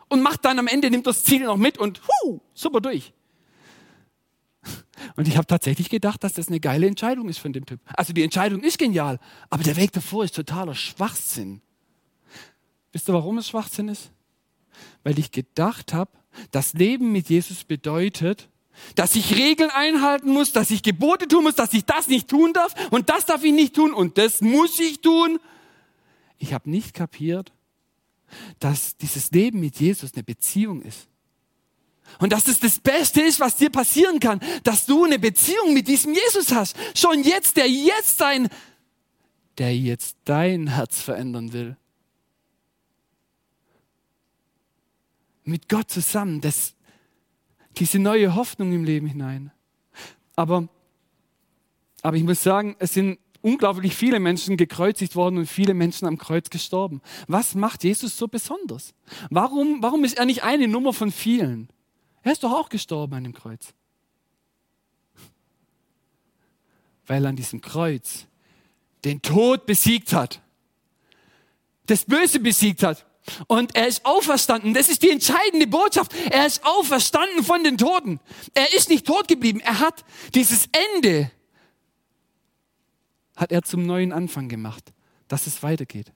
Und 0.07 0.21
macht 0.21 0.45
dann 0.45 0.59
am 0.59 0.67
Ende, 0.67 0.89
nimmt 0.89 1.07
das 1.07 1.23
Ziel 1.23 1.45
noch 1.45 1.57
mit 1.57 1.77
und 1.77 2.01
hu, 2.07 2.39
super 2.53 2.81
durch. 2.81 3.13
Und 5.15 5.27
ich 5.27 5.37
habe 5.37 5.47
tatsächlich 5.47 5.89
gedacht, 5.89 6.23
dass 6.23 6.33
das 6.33 6.47
eine 6.47 6.59
geile 6.59 6.87
Entscheidung 6.87 7.29
ist 7.29 7.39
von 7.39 7.53
dem 7.53 7.65
Typ. 7.65 7.79
Also 7.95 8.13
die 8.13 8.23
Entscheidung 8.23 8.61
ist 8.61 8.77
genial, 8.77 9.19
aber 9.49 9.63
der 9.63 9.75
Weg 9.75 9.91
davor 9.91 10.23
ist 10.23 10.35
totaler 10.35 10.75
Schwachsinn. 10.75 11.61
Wisst 12.91 13.09
ihr, 13.09 13.13
warum 13.13 13.37
es 13.37 13.49
Schwachsinn 13.49 13.89
ist? 13.89 14.11
Weil 15.03 15.19
ich 15.19 15.31
gedacht 15.31 15.93
habe, 15.93 16.11
das 16.51 16.73
Leben 16.73 17.11
mit 17.11 17.29
Jesus 17.29 17.63
bedeutet, 17.63 18.49
dass 18.95 19.15
ich 19.15 19.35
Regeln 19.35 19.69
einhalten 19.69 20.31
muss, 20.31 20.51
dass 20.51 20.71
ich 20.71 20.83
Gebote 20.83 21.27
tun 21.27 21.43
muss, 21.43 21.55
dass 21.55 21.73
ich 21.73 21.85
das 21.85 22.07
nicht 22.07 22.27
tun 22.27 22.53
darf 22.53 22.73
und 22.91 23.09
das 23.09 23.25
darf 23.25 23.43
ich 23.43 23.53
nicht 23.53 23.75
tun 23.75 23.93
und 23.93 24.17
das 24.17 24.41
muss 24.41 24.79
ich 24.79 25.01
tun. 25.01 25.39
Ich 26.37 26.53
habe 26.53 26.69
nicht 26.69 26.93
kapiert, 26.93 27.51
dass 28.59 28.97
dieses 28.97 29.31
Leben 29.31 29.59
mit 29.59 29.79
Jesus 29.79 30.13
eine 30.13 30.23
Beziehung 30.23 30.81
ist. 30.81 31.07
Und 32.19 32.31
dass 32.31 32.47
es 32.47 32.59
das 32.59 32.79
Beste 32.79 33.21
ist, 33.21 33.39
was 33.39 33.55
dir 33.55 33.69
passieren 33.69 34.19
kann, 34.19 34.39
dass 34.63 34.85
du 34.85 35.05
eine 35.05 35.19
Beziehung 35.19 35.73
mit 35.73 35.87
diesem 35.87 36.13
Jesus 36.13 36.51
hast. 36.51 36.75
Schon 36.95 37.23
jetzt, 37.23 37.57
der 37.57 37.69
jetzt 37.69 38.21
dein, 38.21 38.47
der 39.57 39.75
jetzt 39.75 40.17
dein 40.23 40.67
Herz 40.67 41.01
verändern 41.01 41.51
will. 41.51 41.77
Mit 45.43 45.67
Gott 45.67 45.89
zusammen, 45.89 46.41
das, 46.41 46.74
diese 47.79 47.99
neue 47.99 48.35
Hoffnung 48.35 48.71
im 48.73 48.83
Leben 48.83 49.07
hinein. 49.07 49.51
Aber, 50.35 50.67
aber 52.01 52.17
ich 52.17 52.23
muss 52.23 52.43
sagen, 52.43 52.75
es 52.79 52.93
sind 52.93 53.19
unglaublich 53.41 53.95
viele 53.95 54.19
Menschen 54.19 54.57
gekreuzigt 54.57 55.15
worden 55.15 55.37
und 55.37 55.45
viele 55.45 55.75
Menschen 55.75 56.07
am 56.07 56.17
Kreuz 56.17 56.49
gestorben. 56.49 57.01
Was 57.27 57.53
macht 57.53 57.83
Jesus 57.83 58.17
so 58.17 58.27
besonders? 58.27 58.93
Warum, 59.29 59.83
warum 59.83 60.03
ist 60.03 60.17
er 60.17 60.25
nicht 60.25 60.43
eine 60.43 60.67
Nummer 60.67 60.93
von 60.93 61.11
vielen? 61.11 61.69
Er 62.23 62.31
ist 62.31 62.43
doch 62.43 62.51
auch 62.51 62.69
gestorben 62.69 63.13
an 63.13 63.23
dem 63.23 63.33
Kreuz. 63.33 63.73
Weil 67.05 67.23
er 67.23 67.29
an 67.29 67.35
diesem 67.35 67.61
Kreuz 67.61 68.25
den 69.03 69.21
Tod 69.21 69.67
besiegt 69.67 70.11
hat, 70.11 70.41
das 71.85 72.05
Böse 72.05 72.39
besiegt 72.39 72.81
hat, 72.81 73.05
und 73.47 73.75
er 73.75 73.87
ist 73.87 74.05
auferstanden. 74.05 74.73
Das 74.73 74.89
ist 74.89 75.01
die 75.03 75.09
entscheidende 75.09 75.67
Botschaft. 75.67 76.13
Er 76.31 76.45
ist 76.45 76.63
auferstanden 76.65 77.43
von 77.43 77.63
den 77.63 77.77
Toten. 77.77 78.19
Er 78.53 78.73
ist 78.73 78.89
nicht 78.89 79.05
tot 79.05 79.27
geblieben. 79.27 79.59
Er 79.61 79.79
hat 79.79 80.05
dieses 80.33 80.69
Ende, 80.95 81.31
hat 83.35 83.51
er 83.51 83.63
zum 83.63 83.85
neuen 83.85 84.11
Anfang 84.11 84.47
gemacht, 84.47 84.93
dass 85.27 85.47
es 85.47 85.63
weitergeht. 85.63 86.11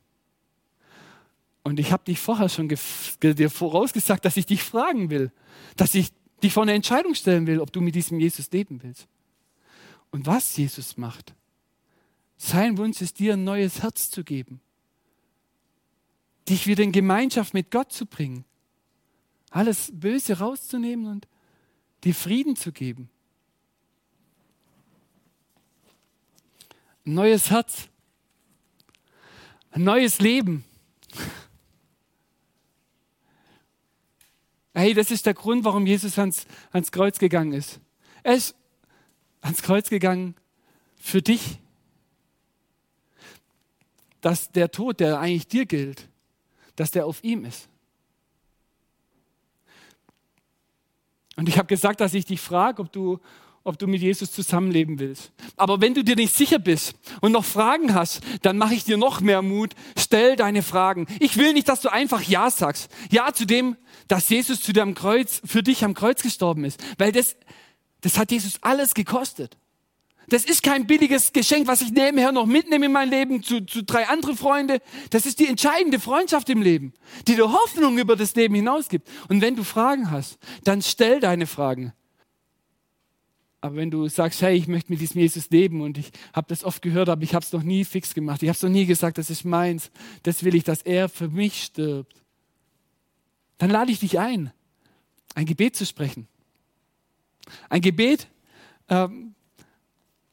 Und 1.64 1.80
ich 1.80 1.92
habe 1.92 2.04
dich 2.04 2.20
vorher 2.20 2.50
schon 2.50 2.74
dir 3.22 3.50
vorausgesagt, 3.50 4.24
dass 4.26 4.38
ich 4.38 4.46
dich 4.46 4.64
fragen 4.64 5.10
will, 5.10 5.32
dass 5.76 5.94
ich 5.96 6.10
dich 6.42 6.54
vor 6.54 6.64
eine 6.64 6.74
Entscheidung 6.74 7.16
stellen 7.16 7.48
will, 7.48 7.60
ob 7.60 7.72
du 7.72 7.82
mit 7.82 7.96
diesem 7.96 8.20
Jesus 8.20 8.50
leben 8.52 8.82
willst. 8.82 9.08
Und 10.12 10.26
was 10.26 10.56
Jesus 10.56 10.98
macht, 10.98 11.36
sein 12.38 12.78
Wunsch 12.78 13.02
ist 13.02 13.20
dir 13.20 13.34
ein 13.34 13.44
neues 13.44 13.82
Herz 13.84 14.10
zu 14.10 14.24
geben 14.24 14.62
dich 16.50 16.68
wieder 16.68 16.84
in 16.84 16.92
Gemeinschaft 16.92 17.54
mit 17.54 17.72
Gott 17.72 17.92
zu 17.92 18.06
bringen. 18.06 18.46
Alles 19.52 19.92
Böse 19.94 20.40
rauszunehmen 20.40 21.08
und 21.08 21.28
dir 22.04 22.14
Frieden 22.14 22.56
zu 22.56 22.72
geben. 22.72 23.10
Ein 27.06 27.14
neues 27.14 27.50
Herz. 27.50 27.88
Ein 29.72 29.84
neues 29.84 30.20
Leben. 30.20 30.66
Hey, 34.74 34.94
das 34.94 35.12
ist 35.12 35.26
der 35.26 35.34
Grund, 35.34 35.64
warum 35.66 35.86
Jesus 35.86 36.18
ans, 36.18 36.46
ans 36.72 36.92
Kreuz 36.92 37.20
gegangen 37.20 37.54
ist. 37.54 37.80
Er 38.24 38.36
ist 38.36 38.56
ans 39.42 39.62
Kreuz 39.62 39.90
gegangen 39.90 40.36
für 40.98 41.22
dich. 41.22 41.60
Dass 44.22 44.52
der 44.52 44.72
Tod, 44.72 45.00
der 45.00 45.20
eigentlich 45.20 45.48
dir 45.48 45.66
gilt, 45.66 46.09
dass 46.80 46.92
der 46.92 47.06
auf 47.06 47.24
ihm 47.24 47.44
ist. 47.44 47.68
Und 51.36 51.50
ich 51.50 51.58
habe 51.58 51.68
gesagt, 51.68 52.00
dass 52.00 52.14
ich 52.14 52.26
dich 52.26 52.40
frage, 52.40 52.82
ob 52.82 52.92
du, 52.92 53.20
ob 53.64 53.78
du 53.78 53.86
mit 53.86 54.02
Jesus 54.02 54.32
zusammenleben 54.32 54.98
willst. 54.98 55.32
Aber 55.58 55.82
wenn 55.82 55.94
du 55.94 56.04
dir 56.04 56.16
nicht 56.16 56.34
sicher 56.34 56.58
bist 56.58 56.96
und 57.20 57.34
noch 57.34 57.44
Fragen 57.44 57.94
hast, 57.94 58.22
dann 58.44 58.58
mache 58.58 58.76
ich 58.76 58.86
dir 58.86 58.98
noch 58.98 59.20
mehr 59.20 59.42
Mut. 59.42 59.76
Stell 59.98 60.38
deine 60.38 60.64
Fragen. 60.64 61.06
Ich 61.20 61.36
will 61.38 61.54
nicht, 61.54 61.68
dass 61.68 61.82
du 61.82 61.92
einfach 61.92 62.22
Ja 62.24 62.50
sagst. 62.50 62.90
Ja 63.12 63.34
zu 63.34 63.46
dem, 63.46 63.76
dass 64.08 64.30
Jesus 64.30 64.62
zu 64.62 64.72
deinem 64.72 64.96
Kreuz, 64.96 65.42
für 65.46 65.64
dich 65.64 65.84
am 65.84 65.94
Kreuz 65.94 66.22
gestorben 66.22 66.64
ist. 66.64 66.82
Weil 66.98 67.12
das, 67.12 67.36
das 68.02 68.18
hat 68.18 68.32
Jesus 68.32 68.58
alles 68.62 68.94
gekostet. 68.94 69.58
Das 70.30 70.46
ist 70.46 70.64
kein 70.64 70.86
billiges 70.86 71.34
Geschenk, 71.34 71.68
was 71.68 71.82
ich 71.82 71.92
nebenher 71.92 72.32
noch 72.32 72.46
mitnehme 72.46 72.86
in 72.86 72.92
mein 72.92 73.10
Leben 73.10 73.42
zu, 73.42 73.66
zu 73.66 73.84
drei 73.84 74.08
andere 74.08 74.36
Freunde. 74.36 74.82
Das 75.10 75.26
ist 75.26 75.40
die 75.40 75.48
entscheidende 75.48 76.00
Freundschaft 76.00 76.50
im 76.50 76.62
Leben, 76.62 76.94
die 77.28 77.36
dir 77.36 77.52
Hoffnung 77.52 77.98
über 77.98 78.16
das 78.16 78.36
Leben 78.36 78.56
hinaus 78.56 78.90
gibt. 78.90 79.10
Und 79.28 79.42
wenn 79.42 79.56
du 79.56 79.64
Fragen 79.64 80.12
hast, 80.12 80.38
dann 80.64 80.82
stell 80.82 81.20
deine 81.20 81.48
Fragen. 81.48 81.94
Aber 83.62 83.76
wenn 83.76 83.92
du 83.92 84.08
sagst, 84.08 84.42
hey, 84.42 84.56
ich 84.56 84.68
möchte 84.68 84.92
mit 84.92 85.02
diesem 85.02 85.20
Jesus 85.20 85.50
leben 85.50 85.82
und 85.82 85.98
ich 85.98 86.12
habe 86.34 86.48
das 86.48 86.64
oft 86.64 86.82
gehört, 86.82 87.10
aber 87.10 87.24
ich 87.24 87.34
habe 87.34 87.44
es 87.44 87.52
noch 87.52 87.64
nie 87.64 87.84
fix 87.84 88.14
gemacht, 88.14 88.42
ich 88.42 88.48
habe 88.48 88.56
es 88.56 88.64
noch 88.64 88.70
nie 88.70 88.86
gesagt, 88.86 89.18
das 89.18 89.30
ist 89.30 89.44
meins, 89.44 89.92
das 90.24 90.44
will 90.44 90.56
ich, 90.56 90.64
dass 90.64 90.82
er 90.82 91.10
für 91.10 91.28
mich 91.28 91.64
stirbt, 91.64 92.16
dann 93.58 93.70
lade 93.70 93.92
ich 93.92 94.00
dich 94.00 94.18
ein, 94.18 94.54
ein 95.36 95.46
Gebet 95.46 95.76
zu 95.76 95.86
sprechen. 95.86 96.28
Ein 97.68 97.82
Gebet, 97.82 98.30
ähm, 98.88 99.36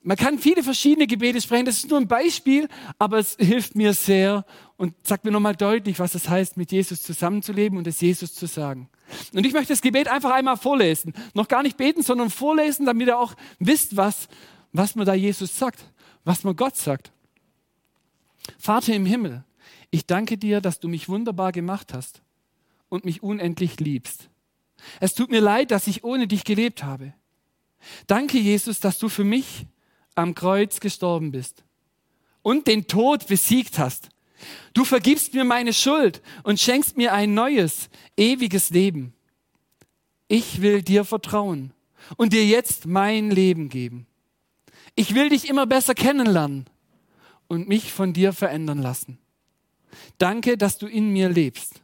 man 0.06 0.16
kann 0.16 0.38
viele 0.38 0.62
verschiedene 0.62 1.08
Gebete 1.08 1.40
sprechen, 1.40 1.66
das 1.66 1.78
ist 1.78 1.90
nur 1.90 1.98
ein 1.98 2.06
Beispiel, 2.06 2.68
aber 2.96 3.18
es 3.18 3.36
hilft 3.40 3.74
mir 3.74 3.92
sehr 3.92 4.46
und 4.76 4.94
sagt 5.04 5.24
mir 5.24 5.32
nochmal 5.32 5.56
deutlich, 5.56 5.98
was 5.98 6.14
es 6.14 6.28
heißt, 6.28 6.56
mit 6.56 6.70
Jesus 6.70 7.02
zusammenzuleben 7.02 7.76
und 7.76 7.88
es 7.88 8.00
Jesus 8.00 8.32
zu 8.32 8.46
sagen. 8.46 8.88
Und 9.34 9.44
ich 9.44 9.52
möchte 9.52 9.72
das 9.72 9.80
Gebet 9.82 10.06
einfach 10.06 10.30
einmal 10.30 10.58
vorlesen. 10.58 11.12
Noch 11.34 11.48
gar 11.48 11.64
nicht 11.64 11.76
beten, 11.76 12.04
sondern 12.04 12.30
vorlesen, 12.30 12.86
damit 12.86 13.08
ihr 13.08 13.18
auch 13.18 13.34
wisst, 13.58 13.96
was, 13.96 14.28
was 14.72 14.94
man 14.94 15.06
da 15.06 15.14
Jesus 15.14 15.58
sagt, 15.58 15.92
was 16.24 16.44
man 16.44 16.54
Gott 16.54 16.76
sagt. 16.76 17.10
Vater 18.60 18.94
im 18.94 19.06
Himmel, 19.06 19.42
ich 19.90 20.06
danke 20.06 20.38
dir, 20.38 20.60
dass 20.60 20.78
du 20.78 20.86
mich 20.86 21.08
wunderbar 21.08 21.50
gemacht 21.50 21.92
hast 21.92 22.22
und 22.88 23.04
mich 23.04 23.24
unendlich 23.24 23.80
liebst. 23.80 24.30
Es 25.00 25.14
tut 25.14 25.32
mir 25.32 25.40
leid, 25.40 25.72
dass 25.72 25.88
ich 25.88 26.04
ohne 26.04 26.28
dich 26.28 26.44
gelebt 26.44 26.84
habe. 26.84 27.12
Danke, 28.06 28.38
Jesus, 28.38 28.78
dass 28.78 29.00
du 29.00 29.08
für 29.08 29.24
mich 29.24 29.66
am 30.16 30.34
Kreuz 30.34 30.80
gestorben 30.80 31.30
bist 31.30 31.62
und 32.42 32.66
den 32.66 32.86
Tod 32.86 33.26
besiegt 33.28 33.78
hast. 33.78 34.08
Du 34.74 34.84
vergibst 34.84 35.34
mir 35.34 35.44
meine 35.44 35.72
Schuld 35.72 36.22
und 36.42 36.60
schenkst 36.60 36.96
mir 36.96 37.12
ein 37.12 37.34
neues, 37.34 37.88
ewiges 38.16 38.70
Leben. 38.70 39.14
Ich 40.28 40.60
will 40.60 40.82
dir 40.82 41.04
vertrauen 41.04 41.72
und 42.16 42.32
dir 42.32 42.44
jetzt 42.44 42.86
mein 42.86 43.30
Leben 43.30 43.68
geben. 43.68 44.06
Ich 44.94 45.14
will 45.14 45.28
dich 45.28 45.48
immer 45.48 45.66
besser 45.66 45.94
kennenlernen 45.94 46.66
und 47.48 47.68
mich 47.68 47.92
von 47.92 48.12
dir 48.12 48.32
verändern 48.32 48.78
lassen. 48.78 49.18
Danke, 50.18 50.56
dass 50.56 50.78
du 50.78 50.86
in 50.86 51.12
mir 51.12 51.28
lebst. 51.28 51.80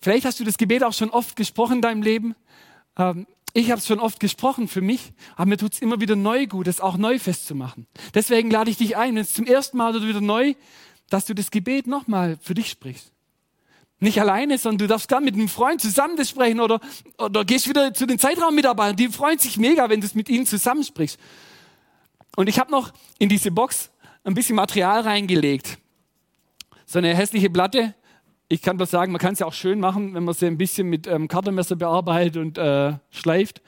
Vielleicht 0.00 0.24
hast 0.24 0.40
du 0.40 0.44
das 0.44 0.58
Gebet 0.58 0.84
auch 0.84 0.92
schon 0.92 1.10
oft 1.10 1.36
gesprochen 1.36 1.76
in 1.76 1.82
deinem 1.82 2.02
Leben. 2.02 2.34
Ähm, 2.96 3.26
ich 3.54 3.70
habe 3.70 3.78
es 3.78 3.86
schon 3.86 4.00
oft 4.00 4.20
gesprochen 4.20 4.68
für 4.68 4.80
mich, 4.80 5.12
aber 5.34 5.46
mir 5.46 5.56
tut 5.56 5.72
es 5.74 5.80
immer 5.80 6.00
wieder 6.00 6.16
neu 6.16 6.46
gut, 6.46 6.68
es 6.68 6.80
auch 6.80 6.96
neu 6.96 7.18
festzumachen. 7.18 7.86
Deswegen 8.14 8.50
lade 8.50 8.70
ich 8.70 8.76
dich 8.76 8.96
ein, 8.96 9.14
wenn 9.14 9.22
es 9.22 9.32
zum 9.32 9.46
ersten 9.46 9.76
Mal 9.76 9.96
oder 9.96 10.06
wieder 10.06 10.20
neu, 10.20 10.54
dass 11.08 11.24
du 11.24 11.34
das 11.34 11.50
Gebet 11.50 11.86
nochmal 11.86 12.38
für 12.40 12.54
dich 12.54 12.68
sprichst. 12.68 13.12
Nicht 14.00 14.20
alleine, 14.20 14.58
sondern 14.58 14.78
du 14.78 14.86
darfst 14.86 15.10
dann 15.10 15.24
mit 15.24 15.34
einem 15.34 15.48
Freund 15.48 15.80
zusammen 15.80 16.16
das 16.16 16.28
sprechen 16.28 16.60
oder, 16.60 16.78
oder 17.18 17.44
gehst 17.44 17.68
wieder 17.68 17.92
zu 17.94 18.06
den 18.06 18.18
Zeitraummitarbeitern. 18.18 18.96
Die 18.96 19.08
freuen 19.08 19.38
sich 19.38 19.56
mega, 19.56 19.88
wenn 19.88 20.00
du 20.00 20.06
es 20.06 20.14
mit 20.14 20.28
ihnen 20.28 20.46
zusammensprichst. 20.46 21.18
Und 22.36 22.48
ich 22.48 22.60
habe 22.60 22.70
noch 22.70 22.92
in 23.18 23.28
diese 23.28 23.50
Box 23.50 23.90
ein 24.22 24.34
bisschen 24.34 24.54
Material 24.54 25.00
reingelegt. 25.00 25.78
So 26.86 26.98
eine 26.98 27.14
hässliche 27.14 27.50
Platte 27.50 27.94
ich 28.48 28.62
kann 28.62 28.76
bloß 28.78 28.90
sagen, 28.90 29.12
man 29.12 29.20
kann 29.20 29.34
es 29.34 29.40
ja 29.40 29.46
auch 29.46 29.52
schön 29.52 29.78
machen, 29.78 30.14
wenn 30.14 30.24
man 30.24 30.34
sie 30.34 30.46
ein 30.46 30.56
bisschen 30.56 30.88
mit 30.88 31.06
ähm, 31.06 31.28
Kartenmesser 31.28 31.76
bearbeitet 31.76 32.38
und 32.38 32.56
äh, 32.56 32.94
schleift. 33.10 33.60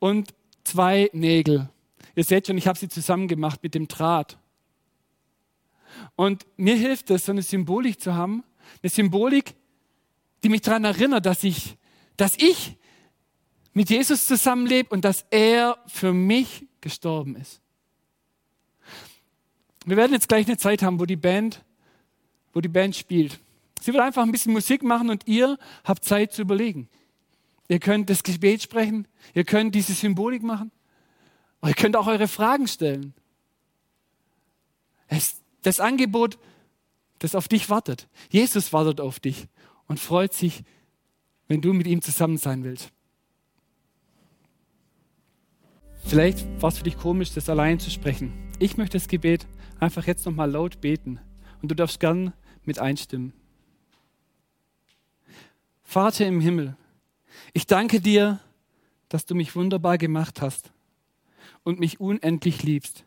Und 0.00 0.34
zwei 0.64 1.08
Nägel. 1.12 1.68
Ihr 2.16 2.24
seht 2.24 2.48
schon, 2.48 2.58
ich 2.58 2.66
habe 2.66 2.78
sie 2.78 2.88
zusammen 2.88 3.28
gemacht 3.28 3.62
mit 3.62 3.74
dem 3.74 3.86
Draht. 3.86 4.38
Und 6.16 6.46
mir 6.56 6.74
hilft 6.74 7.10
es, 7.10 7.26
so 7.26 7.32
eine 7.32 7.42
Symbolik 7.42 8.00
zu 8.00 8.14
haben. 8.14 8.42
Eine 8.82 8.90
Symbolik, 8.90 9.54
die 10.42 10.48
mich 10.48 10.62
daran 10.62 10.84
erinnert, 10.84 11.24
dass 11.24 11.44
ich, 11.44 11.76
dass 12.16 12.36
ich 12.36 12.76
mit 13.72 13.88
Jesus 13.88 14.26
zusammenlebe 14.26 14.88
und 14.90 15.04
dass 15.04 15.24
er 15.30 15.78
für 15.86 16.12
mich 16.12 16.66
gestorben 16.80 17.36
ist. 17.36 17.60
Wir 19.84 19.96
werden 19.96 20.12
jetzt 20.12 20.28
gleich 20.28 20.46
eine 20.46 20.58
Zeit 20.58 20.82
haben, 20.82 20.98
wo 20.98 21.06
die 21.06 21.16
Band 21.16 21.64
wo 22.52 22.60
die 22.60 22.68
Band 22.68 22.96
spielt. 22.96 23.40
Sie 23.80 23.92
wird 23.92 24.02
einfach 24.02 24.22
ein 24.22 24.32
bisschen 24.32 24.52
Musik 24.52 24.82
machen 24.82 25.10
und 25.10 25.26
ihr 25.26 25.58
habt 25.84 26.04
Zeit 26.04 26.32
zu 26.32 26.42
überlegen. 26.42 26.88
Ihr 27.68 27.80
könnt 27.80 28.10
das 28.10 28.22
Gebet 28.22 28.62
sprechen, 28.62 29.08
ihr 29.34 29.44
könnt 29.44 29.74
diese 29.74 29.92
Symbolik 29.92 30.42
machen, 30.42 30.70
aber 31.60 31.70
ihr 31.70 31.74
könnt 31.74 31.96
auch 31.96 32.06
eure 32.06 32.28
Fragen 32.28 32.68
stellen. 32.68 33.14
Es, 35.08 35.40
das 35.62 35.80
Angebot, 35.80 36.38
das 37.18 37.34
auf 37.34 37.48
dich 37.48 37.70
wartet. 37.70 38.08
Jesus 38.30 38.72
wartet 38.72 39.00
auf 39.00 39.20
dich 39.20 39.46
und 39.86 40.00
freut 40.00 40.34
sich, 40.34 40.64
wenn 41.48 41.60
du 41.60 41.72
mit 41.72 41.86
ihm 41.86 42.02
zusammen 42.02 42.36
sein 42.36 42.64
willst. 42.64 42.92
Vielleicht 46.04 46.46
war 46.60 46.68
es 46.68 46.78
für 46.78 46.84
dich 46.84 46.98
komisch, 46.98 47.32
das 47.32 47.48
allein 47.48 47.78
zu 47.78 47.90
sprechen. 47.90 48.32
Ich 48.58 48.76
möchte 48.76 48.98
das 48.98 49.08
Gebet 49.08 49.46
einfach 49.80 50.06
jetzt 50.06 50.26
nochmal 50.26 50.50
laut 50.50 50.80
beten. 50.80 51.20
Und 51.62 51.70
du 51.70 51.74
darfst 51.74 52.00
gern 52.00 52.32
mit 52.64 52.78
einstimmen. 52.78 53.32
Vater 55.82 56.26
im 56.26 56.40
Himmel, 56.40 56.76
ich 57.52 57.66
danke 57.66 58.00
dir, 58.00 58.40
dass 59.08 59.26
du 59.26 59.34
mich 59.34 59.54
wunderbar 59.54 59.98
gemacht 59.98 60.40
hast 60.40 60.72
und 61.64 61.80
mich 61.80 62.00
unendlich 62.00 62.62
liebst. 62.62 63.04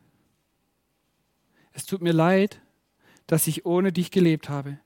Es 1.74 1.86
tut 1.86 2.02
mir 2.02 2.14
leid, 2.14 2.62
dass 3.28 3.48
ich 3.48 3.66
ohne 3.66 3.92
dich 3.92 4.12
gelebt 4.12 4.50
habe. 4.50 4.78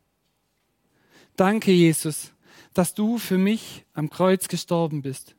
Danke, 1.36 1.72
Jesus, 1.72 2.32
dass 2.74 2.94
du 2.94 3.18
für 3.18 3.38
mich 3.38 3.86
am 3.94 4.10
Kreuz 4.10 4.48
gestorben 4.48 5.02
bist 5.02 5.36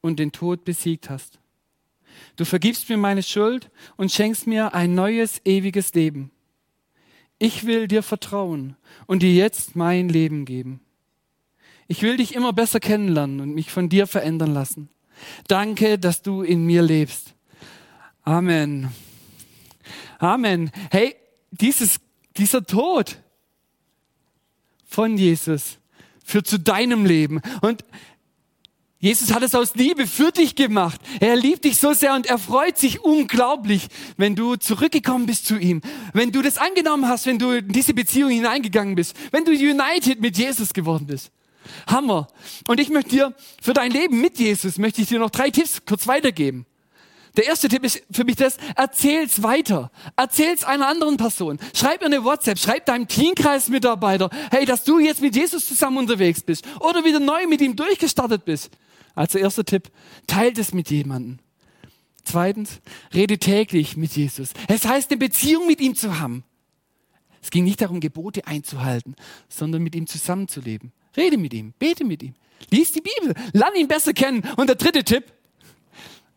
und 0.00 0.18
den 0.18 0.32
Tod 0.32 0.64
besiegt 0.64 1.10
hast. 1.10 1.40
Du 2.36 2.44
vergibst 2.44 2.88
mir 2.88 2.96
meine 2.96 3.22
Schuld 3.22 3.70
und 3.96 4.12
schenkst 4.12 4.46
mir 4.46 4.74
ein 4.74 4.94
neues, 4.94 5.40
ewiges 5.44 5.94
Leben. 5.94 6.30
Ich 7.38 7.66
will 7.66 7.86
dir 7.88 8.02
vertrauen 8.02 8.76
und 9.06 9.22
dir 9.22 9.32
jetzt 9.32 9.76
mein 9.76 10.08
Leben 10.08 10.44
geben. 10.44 10.80
Ich 11.88 12.02
will 12.02 12.16
dich 12.16 12.34
immer 12.34 12.52
besser 12.52 12.80
kennenlernen 12.80 13.40
und 13.40 13.54
mich 13.54 13.70
von 13.70 13.88
dir 13.88 14.06
verändern 14.06 14.52
lassen. 14.52 14.88
Danke, 15.46 15.98
dass 15.98 16.22
du 16.22 16.42
in 16.42 16.64
mir 16.64 16.82
lebst. 16.82 17.34
Amen. 18.22 18.90
Amen. 20.18 20.70
Hey, 20.90 21.14
dieses, 21.50 22.00
dieser 22.36 22.64
Tod 22.64 23.18
von 24.84 25.16
Jesus 25.16 25.78
führt 26.24 26.46
zu 26.46 26.58
deinem 26.58 27.04
Leben. 27.04 27.40
Und 27.60 27.84
Jesus 28.98 29.32
hat 29.32 29.42
es 29.42 29.54
aus 29.54 29.74
Liebe 29.74 30.06
für 30.06 30.32
dich 30.32 30.54
gemacht. 30.54 31.00
Er 31.20 31.36
liebt 31.36 31.64
dich 31.64 31.76
so 31.76 31.92
sehr 31.92 32.14
und 32.14 32.26
er 32.26 32.38
freut 32.38 32.78
sich 32.78 33.04
unglaublich, 33.04 33.88
wenn 34.16 34.34
du 34.34 34.56
zurückgekommen 34.56 35.26
bist 35.26 35.46
zu 35.46 35.58
ihm, 35.58 35.82
wenn 36.14 36.32
du 36.32 36.40
das 36.40 36.56
angenommen 36.56 37.06
hast, 37.06 37.26
wenn 37.26 37.38
du 37.38 37.50
in 37.50 37.68
diese 37.68 37.92
Beziehung 37.92 38.30
hineingegangen 38.30 38.94
bist, 38.94 39.14
wenn 39.32 39.44
du 39.44 39.52
united 39.52 40.20
mit 40.20 40.38
Jesus 40.38 40.72
geworden 40.72 41.06
bist. 41.06 41.30
Hammer. 41.86 42.28
Und 42.68 42.80
ich 42.80 42.88
möchte 42.88 43.10
dir 43.10 43.34
für 43.60 43.74
dein 43.74 43.90
Leben 43.90 44.20
mit 44.20 44.38
Jesus, 44.38 44.78
möchte 44.78 45.02
ich 45.02 45.08
dir 45.08 45.18
noch 45.18 45.30
drei 45.30 45.50
Tipps 45.50 45.82
kurz 45.84 46.06
weitergeben. 46.06 46.64
Der 47.36 47.44
erste 47.44 47.68
Tipp 47.68 47.84
ist 47.84 48.02
für 48.10 48.24
mich 48.24 48.36
das, 48.36 48.56
erzähl's 48.76 49.42
weiter. 49.42 49.90
Erzähl's 50.16 50.64
einer 50.64 50.88
anderen 50.88 51.18
Person. 51.18 51.58
Schreib 51.74 52.00
mir 52.00 52.06
eine 52.06 52.24
WhatsApp, 52.24 52.58
schreib 52.58 52.86
deinem 52.86 53.08
Teamkreismitarbeiter, 53.08 54.30
hey, 54.50 54.64
dass 54.64 54.84
du 54.84 54.98
jetzt 54.98 55.20
mit 55.20 55.36
Jesus 55.36 55.66
zusammen 55.66 55.98
unterwegs 55.98 56.40
bist 56.40 56.66
oder 56.80 57.04
wieder 57.04 57.20
neu 57.20 57.46
mit 57.46 57.60
ihm 57.60 57.76
durchgestartet 57.76 58.44
bist. 58.44 58.70
Also 59.14 59.38
erster 59.38 59.64
Tipp, 59.64 59.90
teilt 60.26 60.58
es 60.58 60.72
mit 60.72 60.90
jemandem. 60.90 61.38
Zweitens, 62.24 62.80
rede 63.14 63.38
täglich 63.38 63.96
mit 63.96 64.12
Jesus. 64.16 64.50
Es 64.66 64.86
heißt, 64.86 65.10
eine 65.10 65.18
Beziehung 65.18 65.66
mit 65.66 65.80
ihm 65.80 65.94
zu 65.94 66.18
haben. 66.18 66.42
Es 67.40 67.50
ging 67.50 67.64
nicht 67.64 67.80
darum, 67.80 68.00
Gebote 68.00 68.46
einzuhalten, 68.46 69.14
sondern 69.48 69.82
mit 69.82 69.94
ihm 69.94 70.06
zusammenzuleben. 70.06 70.92
Rede 71.16 71.38
mit 71.38 71.54
ihm, 71.54 71.72
bete 71.78 72.04
mit 72.04 72.22
ihm, 72.22 72.34
lies 72.70 72.92
die 72.92 73.00
Bibel, 73.00 73.34
lerne 73.52 73.78
ihn 73.78 73.88
besser 73.88 74.12
kennen. 74.12 74.42
Und 74.56 74.66
der 74.66 74.76
dritte 74.76 75.04
Tipp, 75.04 75.32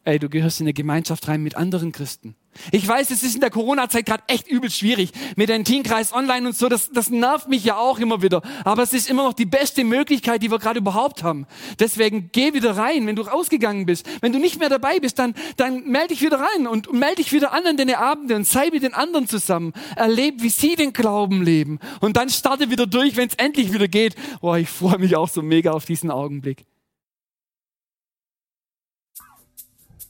ey, 0.06 0.20
du 0.20 0.30
gehörst 0.30 0.60
in 0.60 0.66
eine 0.66 0.74
Gemeinschaft 0.74 1.28
rein 1.28 1.42
mit 1.44 1.56
anderen 1.56 1.92
Christen. 1.92 2.36
Ich 2.72 2.86
weiß, 2.88 3.12
es 3.12 3.24
ist 3.24 3.36
in 3.36 3.42
der 3.42 3.52
Corona-Zeit 3.52 4.06
gerade 4.06 4.24
echt 4.28 4.48
übel 4.48 4.70
schwierig 4.70 5.12
mit 5.36 5.50
dem 5.50 5.64
Teamkreis 5.64 6.14
online 6.14 6.48
und 6.48 6.56
so. 6.56 6.68
Das, 6.68 6.90
das 6.92 7.10
nervt 7.10 7.48
mich 7.48 7.64
ja 7.64 7.78
auch 7.78 8.00
immer 8.00 8.22
wieder. 8.22 8.42
Aber 8.66 8.84
es 8.84 8.92
ist 8.92 9.10
immer 9.10 9.24
noch 9.24 9.34
die 9.34 9.46
beste 9.46 9.84
Möglichkeit, 9.84 10.42
die 10.42 10.52
wir 10.52 10.60
gerade 10.60 10.80
überhaupt 10.80 11.24
haben. 11.24 11.46
Deswegen 11.80 12.30
geh 12.32 12.54
wieder 12.54 12.76
rein, 12.76 13.06
wenn 13.08 13.16
du 13.16 13.22
rausgegangen 13.22 13.86
bist. 13.86 14.08
Wenn 14.22 14.34
du 14.34 14.40
nicht 14.40 14.60
mehr 14.60 14.70
dabei 14.70 15.00
bist, 15.00 15.20
dann, 15.20 15.36
dann 15.58 15.86
melde 15.86 16.10
dich 16.10 16.22
wieder 16.22 16.40
rein 16.40 16.68
und 16.68 16.92
melde 16.92 17.18
dich 17.18 17.32
wieder 17.32 17.54
an 17.54 17.66
an 17.66 17.78
deine 17.78 18.00
Abende 18.00 18.36
und 18.36 18.48
sei 18.48 18.70
mit 18.72 18.84
den 18.84 18.94
anderen 18.94 19.28
zusammen. 19.28 19.74
Erleb, 19.96 20.42
wie 20.42 20.50
sie 20.50 20.76
den 20.76 20.92
Glauben 20.92 21.44
leben. 21.44 21.80
Und 22.02 22.18
dann 22.18 22.30
starte 22.30 22.70
wieder 22.70 22.88
durch, 22.88 23.16
wenn 23.16 23.30
es 23.30 23.36
endlich 23.36 23.74
wieder 23.74 23.88
geht. 23.88 24.16
Boah, 24.42 24.58
ich 24.58 24.70
freue 24.70 24.98
mich 24.98 25.16
auch 25.16 25.30
so 25.30 25.42
mega 25.42 25.72
auf 25.72 25.86
diesen 25.86 26.12
Augenblick. 26.12 26.66